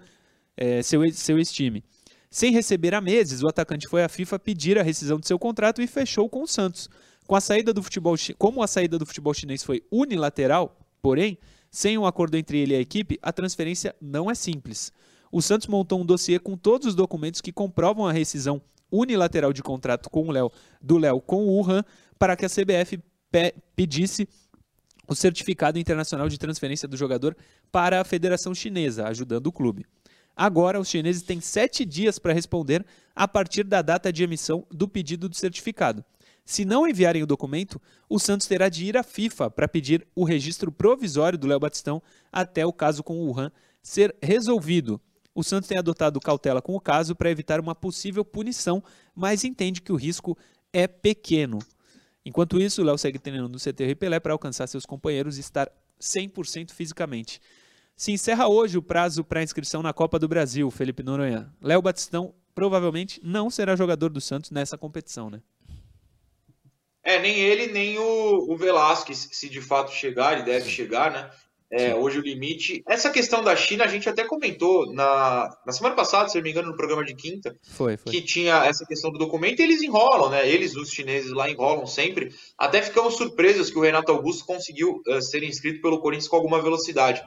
[0.57, 1.83] é, seu, seu ex-time.
[2.29, 5.81] Sem receber há meses, o atacante foi à FIFA pedir a rescisão de seu contrato
[5.81, 6.89] e fechou com o Santos.
[7.27, 11.37] Com a saída do futebol, como a saída do futebol chinês foi unilateral, porém,
[11.69, 14.91] sem um acordo entre ele e a equipe, a transferência não é simples.
[15.31, 19.63] O Santos montou um dossiê com todos os documentos que comprovam a rescisão unilateral de
[19.63, 20.51] contrato com o Léo,
[20.81, 21.83] do Léo com o Wuhan
[22.19, 22.99] para que a CBF
[23.31, 24.27] pe pedisse
[25.07, 27.35] o certificado internacional de transferência do jogador
[27.71, 29.85] para a Federação Chinesa, ajudando o clube.
[30.35, 32.85] Agora, os chineses têm sete dias para responder
[33.15, 36.03] a partir da data de emissão do pedido do certificado.
[36.45, 37.79] Se não enviarem o documento,
[38.09, 42.01] o Santos terá de ir à FIFA para pedir o registro provisório do Léo Batistão
[42.31, 44.99] até o caso com o Wuhan ser resolvido.
[45.33, 48.83] O Santos tem adotado cautela com o caso para evitar uma possível punição,
[49.15, 50.37] mas entende que o risco
[50.73, 51.59] é pequeno.
[52.25, 55.71] Enquanto isso, o Léo segue treinando no CT Pelé para alcançar seus companheiros e estar
[55.99, 57.41] 100% fisicamente.
[57.95, 61.51] Se encerra hoje o prazo para inscrição na Copa do Brasil, Felipe Noronha.
[61.61, 65.41] Léo Batistão provavelmente não será jogador do Santos nessa competição, né?
[67.03, 71.31] É, nem ele, nem o, o Velasquez, se de fato chegar, ele deve chegar, né?
[71.71, 72.83] É, hoje o limite.
[72.85, 76.51] Essa questão da China, a gente até comentou na, na semana passada, se não me
[76.51, 78.11] engano, no programa de quinta, foi, foi.
[78.11, 80.47] que tinha essa questão do documento e eles enrolam, né?
[80.47, 82.33] Eles, os chineses lá, enrolam sempre.
[82.57, 86.61] Até ficamos surpresos que o Renato Augusto conseguiu uh, ser inscrito pelo Corinthians com alguma
[86.61, 87.23] velocidade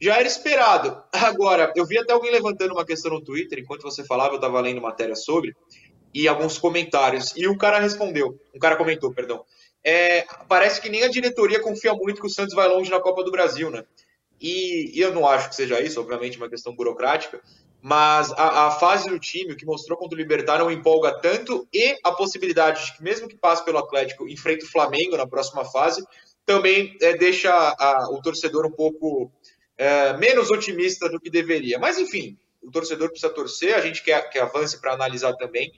[0.00, 1.02] já era esperado.
[1.12, 4.60] Agora, eu vi até alguém levantando uma questão no Twitter, enquanto você falava, eu estava
[4.60, 5.54] lendo matéria sobre,
[6.12, 7.32] e alguns comentários.
[7.36, 9.44] E o cara respondeu, um cara comentou, perdão.
[9.84, 13.22] É, parece que nem a diretoria confia muito que o Santos vai longe na Copa
[13.22, 13.84] do Brasil, né?
[14.40, 17.40] E, e eu não acho que seja isso, obviamente, uma questão burocrática,
[17.80, 21.68] mas a, a, fase do time, o que mostrou contra o Libertar, não empolga tanto,
[21.72, 25.66] e a possibilidade de que, mesmo que passe pelo Atlético, enfrente o Flamengo na próxima
[25.66, 26.02] fase,
[26.46, 29.30] também é, deixa a, o torcedor um pouco
[29.76, 31.78] é, menos otimista do que deveria.
[31.78, 35.72] Mas, enfim, o torcedor precisa torcer, a gente quer que avance para analisar também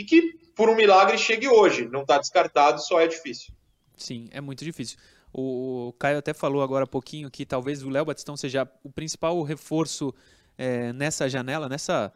[0.00, 1.86] e que, por um milagre, chegue hoje.
[1.86, 3.52] Não está descartado, só é difícil.
[3.96, 4.98] Sim, é muito difícil.
[5.32, 9.40] O Caio até falou agora há pouquinho que talvez o Léo Batistão seja o principal
[9.42, 10.12] reforço
[10.56, 12.12] é, nessa janela, nessa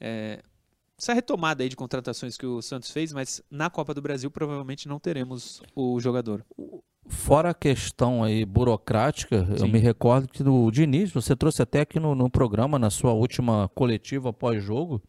[0.00, 0.42] é,
[0.98, 4.88] essa retomada aí de contratações que o Santos fez, mas na Copa do Brasil provavelmente
[4.88, 6.44] não teremos o jogador.
[7.06, 9.66] Fora a questão aí burocrática, Sim.
[9.66, 13.12] eu me recordo que do Diniz, você trouxe até aqui no, no programa, na sua
[13.12, 15.02] última coletiva pós-jogo,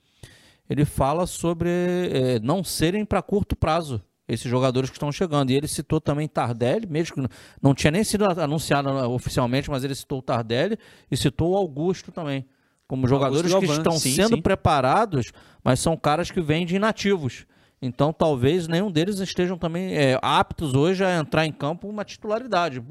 [0.69, 5.51] ele fala sobre é, não serem para curto prazo esses jogadores que estão chegando.
[5.51, 9.95] E ele citou também Tardelli, mesmo que não tinha nem sido anunciado oficialmente, mas ele
[9.95, 10.77] citou o Tardelli
[11.09, 12.45] e citou o Augusto também.
[12.87, 14.41] Como jogadores que estão sim, sendo sim.
[14.41, 15.31] preparados,
[15.63, 17.45] mas são caras que vêm de inativos.
[17.81, 22.81] Então, talvez nenhum deles estejam também é, aptos hoje a entrar em campo uma titularidade,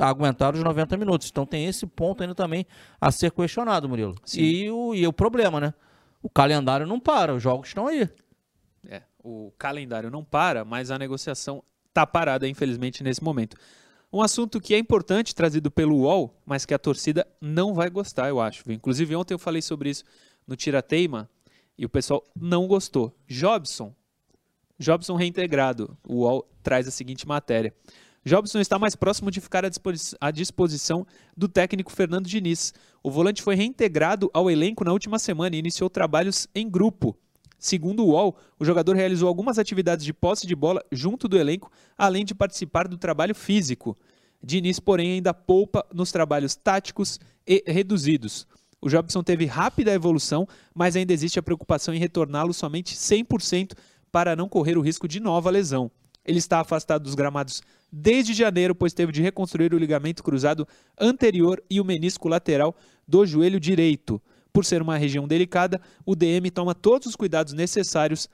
[0.00, 1.28] aguentar os 90 minutos.
[1.30, 2.66] Então, tem esse ponto ainda também
[3.00, 4.16] a ser questionado, Murilo.
[4.34, 5.74] E o, e o problema, né?
[6.22, 8.08] O calendário não para, os jogos estão aí.
[8.86, 13.56] É, o calendário não para, mas a negociação está parada, infelizmente, nesse momento.
[14.12, 18.28] Um assunto que é importante, trazido pelo UOL, mas que a torcida não vai gostar,
[18.28, 18.70] eu acho.
[18.70, 20.04] Inclusive, ontem eu falei sobre isso
[20.46, 21.30] no Tirateima
[21.78, 23.14] e o pessoal não gostou.
[23.28, 23.94] Jobson
[24.80, 25.96] Jobson reintegrado.
[26.08, 27.74] O UOL traz a seguinte matéria.
[28.24, 29.64] Jobson está mais próximo de ficar
[30.20, 32.74] à disposição do técnico Fernando Diniz.
[33.02, 37.16] O volante foi reintegrado ao elenco na última semana e iniciou trabalhos em grupo.
[37.58, 41.70] Segundo o UOL, o jogador realizou algumas atividades de posse de bola junto do elenco,
[41.96, 43.96] além de participar do trabalho físico.
[44.42, 48.46] Diniz, porém, ainda poupa nos trabalhos táticos e reduzidos.
[48.82, 53.72] O Jobson teve rápida evolução, mas ainda existe a preocupação em retorná-lo somente 100%
[54.12, 55.90] para não correr o risco de nova lesão.
[56.24, 60.66] Ele está afastado dos gramados desde janeiro, pois teve de reconstruir o ligamento cruzado
[60.98, 64.20] anterior e o menisco lateral do joelho direito.
[64.52, 68.28] Por ser uma região delicada, o DM toma todos os cuidados necessários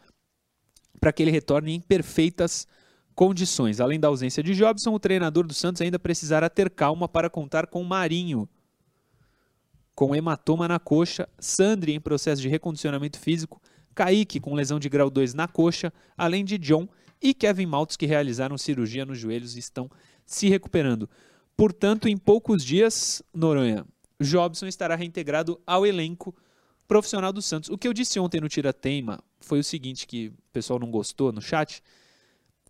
[1.01, 2.67] para que ele retorne em perfeitas
[3.15, 3.81] condições.
[3.81, 7.67] Além da ausência de Jobson, o treinador do Santos ainda precisará ter calma para contar
[7.67, 8.49] com Marinho,
[9.95, 13.61] com hematoma na coxa, Sandri em processo de recondicionamento físico
[13.97, 16.87] Kaique com lesão de grau 2 na coxa, além de John
[17.21, 19.91] e Kevin Maltz que realizaram cirurgia nos joelhos e estão
[20.25, 21.09] se recuperando.
[21.57, 23.87] Portanto, em poucos dias, Noronha,
[24.21, 26.35] Jobson estará reintegrado ao elenco
[26.87, 27.71] profissional do Santos.
[27.71, 30.91] O que eu disse ontem no Tira Teima foi o seguinte, que o pessoal não
[30.91, 31.83] gostou no chat.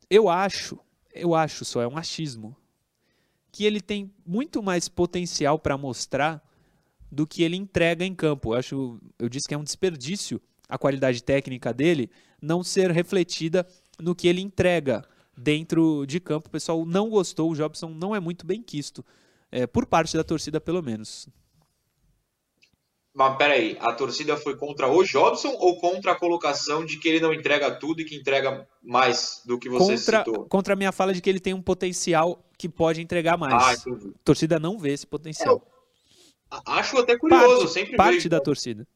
[0.09, 0.79] Eu acho,
[1.13, 2.57] eu acho só, é um achismo,
[3.51, 6.43] que ele tem muito mais potencial para mostrar
[7.11, 8.53] do que ele entrega em campo.
[8.53, 13.67] Eu acho, eu disse que é um desperdício a qualidade técnica dele não ser refletida
[13.99, 15.05] no que ele entrega
[15.37, 16.49] dentro de campo.
[16.49, 19.05] O pessoal não gostou, o Jobson não é muito bem quisto,
[19.51, 21.29] é, por parte da torcida, pelo menos.
[23.17, 27.21] Mas peraí, a torcida foi contra o Jobson ou contra a colocação de que ele
[27.21, 30.45] não entrega tudo e que entrega mais do que você contra, citou?
[30.45, 33.55] Contra a minha fala de que ele tem um potencial que pode entregar mais.
[33.55, 34.13] Ah, entendi.
[34.15, 35.63] A torcida não vê esse potencial.
[36.53, 38.29] É, acho até curioso, parte, sempre Parte vejo...
[38.29, 38.87] da torcida.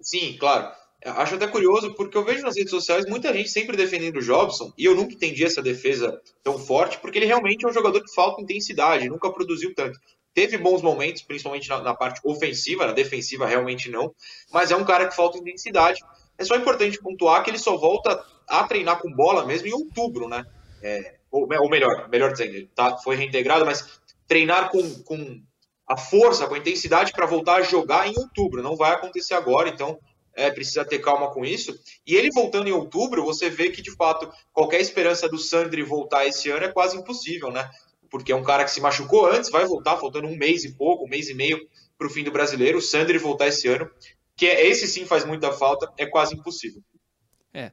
[0.00, 0.74] Sim, claro.
[1.04, 4.72] Acho até curioso, porque eu vejo nas redes sociais muita gente sempre defendendo o Jobson,
[4.78, 8.14] e eu nunca entendi essa defesa tão forte, porque ele realmente é um jogador que
[8.14, 9.98] falta intensidade, nunca produziu tanto.
[10.32, 14.14] Teve bons momentos, principalmente na, na, parte ofensiva, na defensiva realmente não,
[14.52, 16.00] mas é um cara que falta intensidade.
[16.38, 20.28] É só importante pontuar que ele só volta a treinar com bola mesmo em outubro,
[20.28, 20.46] né?
[20.82, 25.42] É, ou, ou, melhor, melhor dizendo, ele tá, foi reintegrado, mas treinar com, com
[25.86, 28.62] a força, com a intensidade para voltar a jogar em outubro.
[28.62, 29.98] Não vai acontecer agora, então
[30.34, 31.74] é, precisa ter calma com isso.
[32.06, 36.26] E ele voltando em outubro, você vê que, de fato, qualquer esperança do Sandri voltar
[36.26, 37.70] esse ano é quase impossível, né?
[38.10, 41.04] Porque é um cara que se machucou antes, vai voltar, faltando um mês e pouco,
[41.04, 41.58] um mês e meio
[41.96, 42.78] para o fim do brasileiro.
[42.78, 43.88] O Sandri voltar esse ano,
[44.36, 46.82] que é, esse sim faz muita falta, é quase impossível.
[47.54, 47.72] É.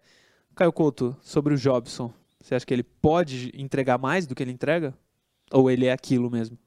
[0.56, 4.52] Caio Couto, sobre o Jobson, você acha que ele pode entregar mais do que ele
[4.52, 4.94] entrega?
[5.52, 6.58] Ou ele é aquilo mesmo?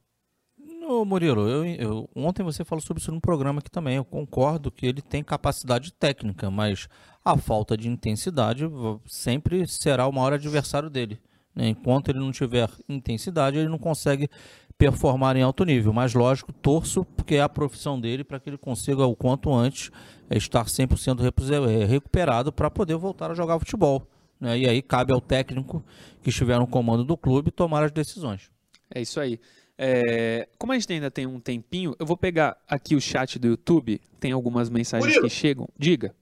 [1.05, 3.97] Murilo, eu, eu, ontem você falou sobre isso no programa aqui também.
[3.97, 6.89] Eu concordo que ele tem capacidade técnica, mas
[7.25, 8.65] a falta de intensidade
[9.07, 11.21] sempre será o maior adversário dele.
[11.55, 11.69] Né?
[11.69, 14.29] Enquanto ele não tiver intensidade, ele não consegue
[14.77, 15.93] performar em alto nível.
[15.93, 19.91] Mas, lógico, torço porque é a profissão dele para que ele consiga, o quanto antes,
[20.31, 24.07] estar 100% é, recuperado para poder voltar a jogar futebol.
[24.41, 24.59] Né?
[24.59, 25.85] E aí cabe ao técnico
[26.23, 28.51] que estiver no comando do clube tomar as decisões.
[28.93, 29.39] É isso aí.
[29.79, 33.49] É, como a gente ainda tem um tempinho, eu vou pegar aqui o chat do
[33.49, 34.01] YouTube.
[34.21, 35.69] Tem algumas mensagens Murilo, que chegam.
[35.77, 36.15] Diga.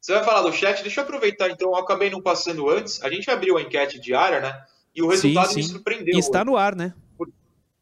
[0.00, 0.82] Você vai falar do chat?
[0.82, 1.70] Deixa eu aproveitar então.
[1.70, 3.02] Eu acabei não passando antes.
[3.02, 4.64] A gente abriu a enquete diária, né?
[4.94, 5.60] E o resultado sim, sim.
[5.60, 6.16] me surpreendeu.
[6.16, 6.94] E está no ar, né?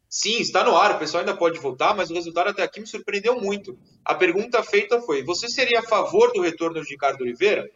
[0.09, 0.95] Sim, está no ar.
[0.95, 3.77] O pessoal ainda pode votar, mas o resultado até aqui me surpreendeu muito.
[4.03, 7.69] A pergunta feita foi: você seria a favor do retorno de Ricardo Oliveira?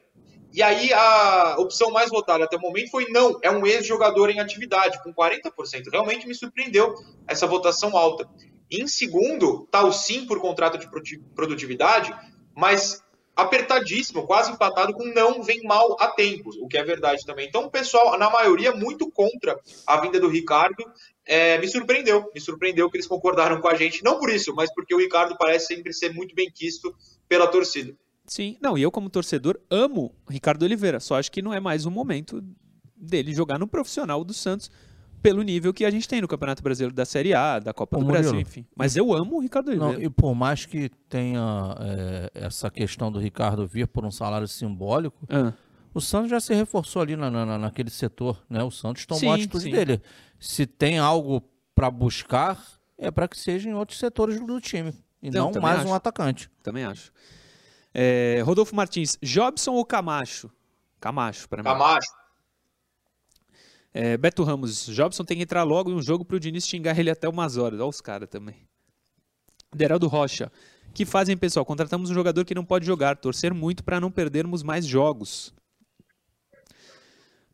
[0.54, 4.40] E aí a opção mais votada até o momento foi não, é um ex-jogador em
[4.40, 5.52] atividade, com 40%.
[5.92, 6.94] Realmente me surpreendeu
[7.28, 8.28] essa votação alta.
[8.70, 10.90] Em segundo, está o sim por contrato de
[11.36, 12.14] produtividade,
[12.56, 13.04] mas
[13.36, 17.48] apertadíssimo, quase empatado com não vem mal a tempos, o que é verdade também.
[17.48, 20.84] Então, o pessoal, na maioria, muito contra a vinda do Ricardo.
[21.26, 24.74] É, me surpreendeu, me surpreendeu que eles concordaram com a gente, não por isso, mas
[24.74, 26.94] porque o Ricardo parece sempre ser muito bem quisto
[27.28, 27.96] pela torcida.
[28.26, 31.86] Sim, não, e eu como torcedor amo Ricardo Oliveira, só acho que não é mais
[31.86, 32.44] o momento
[32.96, 34.70] dele jogar no profissional do Santos
[35.22, 38.00] pelo nível que a gente tem no Campeonato Brasileiro da Série A, da Copa Ô,
[38.00, 38.24] do Murilo.
[38.24, 38.66] Brasil, enfim.
[38.76, 39.94] Mas eu amo o Ricardo Oliveira.
[39.98, 44.48] Não, e por mais que tenha é, essa questão do Ricardo vir por um salário
[44.48, 45.54] simbólico, Ah,
[45.94, 48.64] o Santos já se reforçou ali na, na- naquele setor, né?
[48.64, 49.72] O Santos tomou Sim, a atitude sim.
[49.72, 50.02] dele.
[50.40, 51.44] Se tem algo
[51.76, 52.64] para buscar,
[52.98, 54.94] é para que seja em outros setores do time.
[55.22, 55.88] E Não, não mais acho.
[55.90, 56.50] um atacante.
[56.64, 57.12] também acho.
[57.94, 60.50] É, Rodolfo Martins, Jobson ou Camacho?
[61.00, 61.70] Camacho, para mim.
[61.70, 62.10] Camacho.
[63.94, 67.10] É, Beto Ramos, Jobson tem que entrar logo em um jogo pro Diniz xingar ele
[67.10, 67.80] até umas horas.
[67.80, 68.56] Olha os caras também.
[69.74, 70.52] Deraldo Rocha,
[70.94, 71.66] que fazem, pessoal?
[71.66, 75.54] Contratamos um jogador que não pode jogar, torcer muito para não perdermos mais jogos.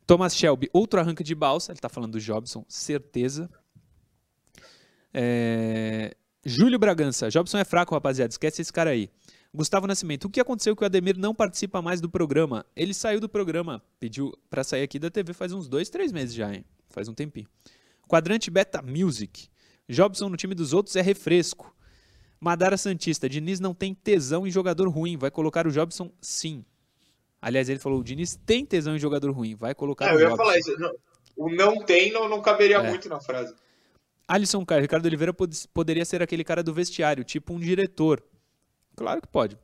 [0.06, 3.50] Thomas Shelby, outro arranque de balsa, ele tá falando do Jobson, certeza.
[5.12, 9.10] É, Júlio Bragança, Jobson é fraco, rapaziada, esquece esse cara aí.
[9.54, 12.66] Gustavo Nascimento, o que aconteceu que o Ademir não participa mais do programa?
[12.76, 16.34] Ele saiu do programa, pediu pra sair aqui da TV faz uns dois, três meses
[16.34, 16.64] já, hein?
[16.90, 17.48] Faz um tempinho.
[18.06, 19.48] Quadrante Beta Music.
[19.88, 21.74] Jobson no time dos outros é refresco.
[22.40, 26.64] Madara Santista, Diniz não tem tesão em jogador ruim, vai colocar o Jobson sim.
[27.40, 30.20] Aliás, ele falou, o Diniz tem tesão em jogador ruim, vai colocar É, o eu
[30.20, 30.36] ia Jobson.
[30.44, 30.78] falar isso.
[30.78, 30.94] não-
[31.36, 32.88] O não tem não, não caberia É.
[32.88, 33.54] muito na frase.
[34.26, 38.22] Alisson Caio, Ricardo Oliveira pod- poderia ser aquele cara do vestiário, tipo um diretor.
[38.98, 39.56] Claro que pode.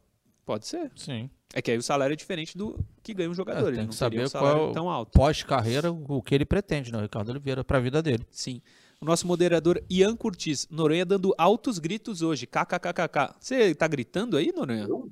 [0.47, 0.91] Pode ser.
[0.97, 1.29] Sim.
[1.55, 3.67] É que aí o salário é diferente do que ganha um jogador.
[3.67, 5.13] É, ele tem não que teria saber um salário qual é o- tão alto.
[5.13, 6.99] Pós-carreira, o que ele pretende, né?
[6.99, 8.27] O Ricardo Oliveira, para a vida dele.
[8.31, 8.61] Sim.
[9.01, 12.47] O nosso moderador Ian Curtis, Noronha dando altos gritos hoje.
[12.47, 13.35] KKKKK.
[13.41, 14.85] Você tá gritando aí, Noronha?
[14.85, 15.11] Eu-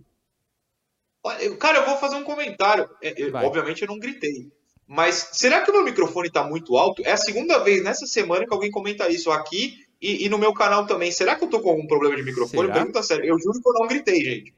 [1.59, 2.89] Cara, eu vou fazer um comentário.
[3.01, 4.51] É, eu- obviamente eu não gritei.
[4.87, 7.03] Mas será que o meu microfone tá muito alto?
[7.07, 10.53] É a segunda vez nessa semana que alguém comenta isso aqui e, e no meu
[10.53, 11.13] canal também.
[11.13, 12.67] Será que eu tô com algum problema de microfone?
[12.67, 12.75] Será?
[12.75, 13.25] Pergunta sério.
[13.25, 14.55] Eu juro que eu não gritei, gente.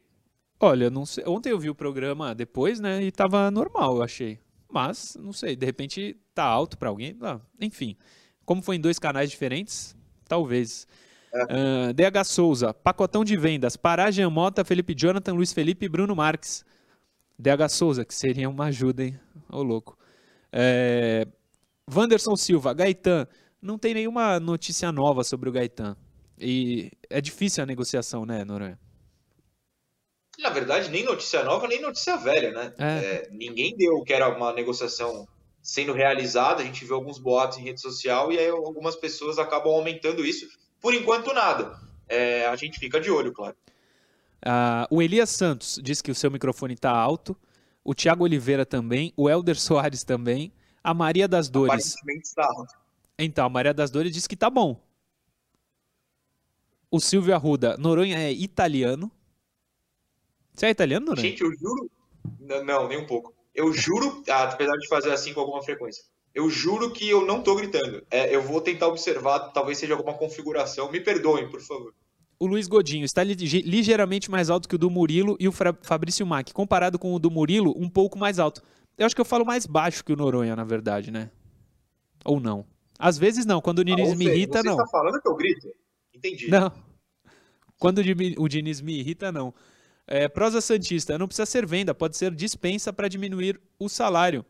[0.58, 1.22] Olha, não sei.
[1.26, 3.02] Ontem eu vi o programa depois, né?
[3.02, 4.38] E tava normal, eu achei.
[4.72, 7.16] Mas, não sei, de repente tá alto pra alguém.
[7.20, 7.96] Ah, enfim.
[8.46, 9.94] Como foi em dois canais diferentes,
[10.26, 10.86] talvez.
[11.32, 13.76] Ah, DH Souza, pacotão de vendas.
[13.76, 16.64] Pará, Jean Mota, Felipe Jonathan, Luiz Felipe e Bruno Marques.
[17.38, 19.20] DH Souza, que seria uma ajuda, hein?
[19.50, 19.98] Ô, louco.
[20.50, 21.26] É...
[21.92, 23.26] Wanderson Silva, Gaetan.
[23.64, 25.96] Não tem nenhuma notícia nova sobre o Gaetan.
[26.38, 28.78] E é difícil a negociação, né, Noronha?
[30.38, 32.74] Na verdade, nem notícia nova, nem notícia velha, né?
[32.78, 32.84] É.
[32.84, 35.26] É, ninguém deu que era uma negociação
[35.62, 36.60] sendo realizada.
[36.60, 40.46] A gente vê alguns boatos em rede social e aí algumas pessoas acabam aumentando isso.
[40.78, 41.80] Por enquanto, nada.
[42.06, 43.56] É, a gente fica de olho, claro.
[44.44, 47.34] Ah, o Elias Santos diz que o seu microfone está alto.
[47.82, 49.10] O Thiago Oliveira também.
[49.16, 50.52] O Helder Soares também.
[50.82, 51.94] A Maria das Dores.
[51.94, 52.83] Aparentemente está alto.
[53.18, 54.80] Então, a Maria das Dores diz que tá bom.
[56.90, 57.76] O Silvio Arruda.
[57.76, 59.10] Noronha é italiano.
[60.52, 61.28] Você é italiano, Noronha?
[61.28, 61.90] Gente, eu juro.
[62.40, 63.34] N- Não, nem um pouco.
[63.54, 66.04] Eu juro, ah, apesar de fazer assim com alguma frequência,
[66.34, 68.04] eu juro que eu não tô gritando.
[68.10, 70.90] É, eu vou tentar observar, talvez seja alguma configuração.
[70.90, 71.94] Me perdoem, por favor.
[72.38, 75.76] O Luiz Godinho está lige- ligeiramente mais alto que o do Murilo e o Fra-
[75.82, 76.52] Fabrício Mac.
[76.52, 78.60] Comparado com o do Murilo, um pouco mais alto.
[78.98, 81.30] Eu acho que eu falo mais baixo que o Noronha, na verdade, né?
[82.24, 82.66] Ou não.
[83.06, 83.60] Às vezes não.
[83.60, 84.72] Quando o Diniz Ou me seja, irrita, você não.
[84.74, 85.68] está falando que eu grito?
[86.14, 86.48] Entendi.
[86.48, 86.72] Não.
[87.78, 87.98] Quando
[88.38, 89.52] o Diniz me irrita, não.
[90.06, 94.44] É, prosa Santista, não precisa ser venda, pode ser dispensa para diminuir o salário.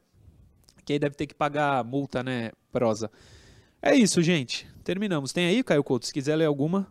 [0.85, 3.11] Que aí deve ter que pagar multa, né, prosa.
[3.83, 4.69] É isso, gente.
[4.85, 5.33] Terminamos.
[5.33, 6.87] Tem aí, Caio Couto, se quiser ler alguma.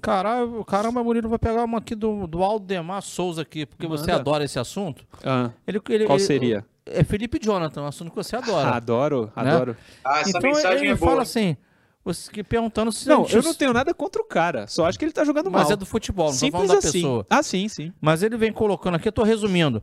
[0.00, 4.16] Caralho, caramba, Murilo, vai pegar uma aqui do, do Aldemar Souza aqui, porque você Manda.
[4.16, 5.06] adora esse assunto.
[5.24, 6.64] Ah, Ele, ele- qual ele- seria?
[6.86, 8.70] É Felipe Jonathan, um assunto que você adora.
[8.70, 9.50] adoro, Né?
[9.50, 9.76] adoro.
[10.04, 11.10] Ah, essa então mensagem ele é boa.
[11.10, 11.56] fala assim,
[12.04, 14.66] você que perguntando se Não, eu não tenho nada contra o cara.
[14.68, 15.72] Só acho que ele tá jogando mas mal.
[15.72, 16.92] é do futebol, não tô Simples falando da assim.
[17.00, 17.26] pessoa.
[17.28, 17.92] Ah, sim, sim.
[18.00, 19.82] Mas ele vem colocando aqui, eu tô resumindo.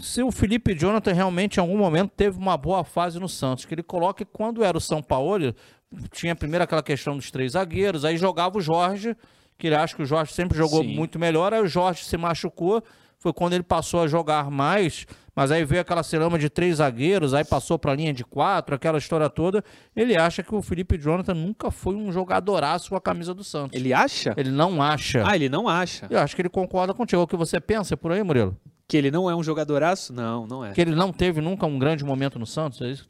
[0.00, 3.74] Se o Felipe Jonathan realmente em algum momento teve uma boa fase no Santos, que
[3.74, 5.54] ele coloca que quando era o São Paulo,
[6.12, 9.16] tinha primeiro aquela questão dos três zagueiros, aí jogava o Jorge,
[9.58, 10.94] que ele acha que o Jorge sempre jogou Sim.
[10.96, 12.82] muito melhor, aí o Jorge se machucou,
[13.20, 17.34] foi quando ele passou a jogar mais, mas aí veio aquela cerama de três zagueiros,
[17.34, 19.64] aí passou pra linha de quatro, aquela história toda.
[19.94, 23.78] Ele acha que o Felipe Jonathan nunca foi um jogadoraço com a camisa do Santos.
[23.78, 24.34] Ele acha?
[24.36, 25.24] Ele não acha.
[25.26, 26.06] Ah, ele não acha.
[26.10, 27.22] Eu acho que ele concorda contigo.
[27.22, 28.56] O que você pensa por aí, Murilo?
[28.86, 30.12] Que ele não é um jogadoraço?
[30.12, 30.72] Não, não é.
[30.72, 33.08] Que ele não teve nunca um grande momento no Santos, é isso?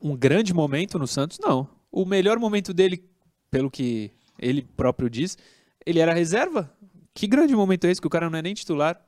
[0.00, 1.68] um grande momento no Santos, não.
[1.90, 3.04] O melhor momento dele,
[3.50, 5.36] pelo que ele próprio diz,
[5.84, 6.70] ele era reserva.
[7.14, 9.00] Que grande momento é esse que o cara não é nem titular?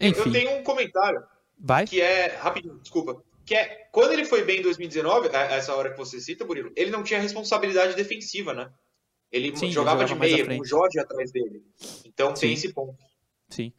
[0.00, 1.20] Eu Enfim, tenho um comentário
[1.58, 1.86] vai.
[1.86, 2.36] que é.
[2.36, 3.22] Rapidinho, desculpa.
[3.44, 3.88] Que é.
[3.92, 7.02] Quando ele foi bem em 2019, a- essa hora que você cita, Murilo, ele não
[7.02, 8.70] tinha responsabilidade defensiva, né?
[9.32, 10.64] Ele Sim, jogava jogava de meia, com o.
[10.66, 11.62] Jorge atrás dele.
[12.06, 12.40] Então Sim.
[12.42, 12.96] tem esse ponto.
[13.48, 13.72] Sim.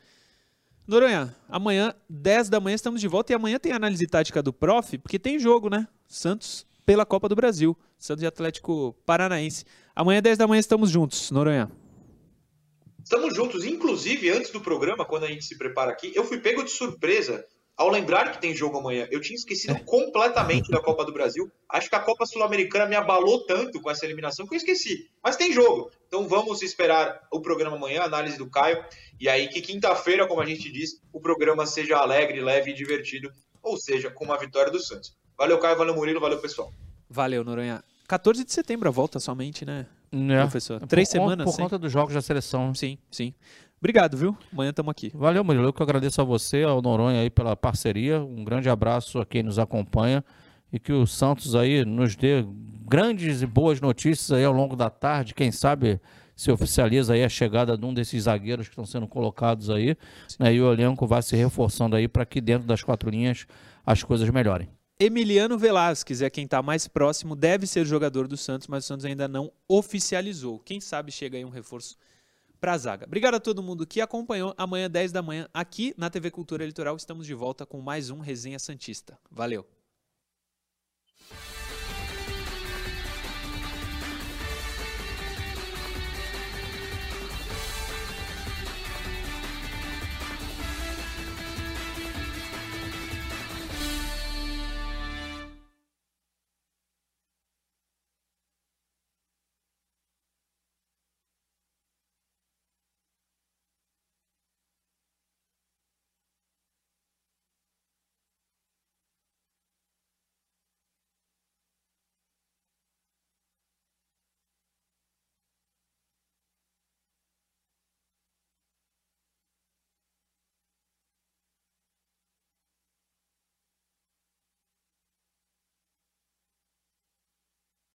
[0.87, 3.31] Noronha, amanhã, 10 da manhã, estamos de volta.
[3.31, 5.87] E amanhã tem análise tática do Prof, porque tem jogo, né?
[6.07, 7.77] Santos pela Copa do Brasil.
[7.97, 9.65] Santos e Atlético Paranaense.
[9.95, 11.69] Amanhã, 10 da manhã, estamos juntos, Noronha.
[13.03, 13.65] Estamos juntos.
[13.65, 17.45] Inclusive, antes do programa, quando a gente se prepara aqui, eu fui pego de surpresa
[17.79, 19.79] ao lembrar que tem jogo amanhã, eu tinha esquecido é.
[19.79, 21.49] completamente da Copa do Brasil.
[21.69, 25.09] Acho que a Copa Sul-Americana me abalou tanto com essa eliminação que eu esqueci.
[25.23, 25.89] Mas tem jogo.
[26.05, 28.83] Então vamos esperar o programa amanhã, análise do Caio.
[29.17, 33.31] E aí que quinta-feira, como a gente diz, o programa seja alegre, leve e divertido.
[33.63, 35.15] Ou seja, com uma vitória do Santos.
[35.37, 35.77] Valeu, Caio.
[35.77, 36.19] Valeu, Murilo.
[36.19, 36.73] Valeu, pessoal.
[37.09, 37.81] Valeu, Noronha.
[38.09, 40.41] 14 de setembro a volta somente, né, é.
[40.41, 40.85] professor?
[40.85, 41.45] Três por semanas.
[41.45, 42.75] Por conta dos jogos da seleção.
[42.75, 43.33] Sim, sim.
[43.79, 44.37] Obrigado, viu?
[44.51, 45.11] Amanhã estamos aqui.
[45.15, 45.65] Valeu, Murilo.
[45.65, 48.21] Eu que agradeço a você, ao Noronha aí pela parceria.
[48.21, 50.23] Um grande abraço a quem nos acompanha
[50.71, 52.45] e que o Santos aí nos dê
[52.87, 55.33] grandes e boas notícias aí ao longo da tarde.
[55.33, 55.99] Quem sabe
[56.35, 59.95] se oficializa aí a chegada de um desses zagueiros que estão sendo colocados aí,
[60.37, 60.53] né?
[60.53, 63.45] E o elenco vai se reforçando aí para que dentro das quatro linhas
[63.85, 64.69] as coisas melhorem.
[65.01, 69.05] Emiliano Velasquez é quem está mais próximo, deve ser jogador do Santos, mas o Santos
[69.05, 70.59] ainda não oficializou.
[70.59, 71.95] Quem sabe chega aí um reforço
[72.59, 73.05] para a zaga.
[73.05, 74.53] Obrigado a todo mundo que acompanhou.
[74.57, 78.19] Amanhã, 10 da manhã, aqui na TV Cultura Litoral, estamos de volta com mais um
[78.19, 79.17] Resenha Santista.
[79.31, 79.78] Valeu!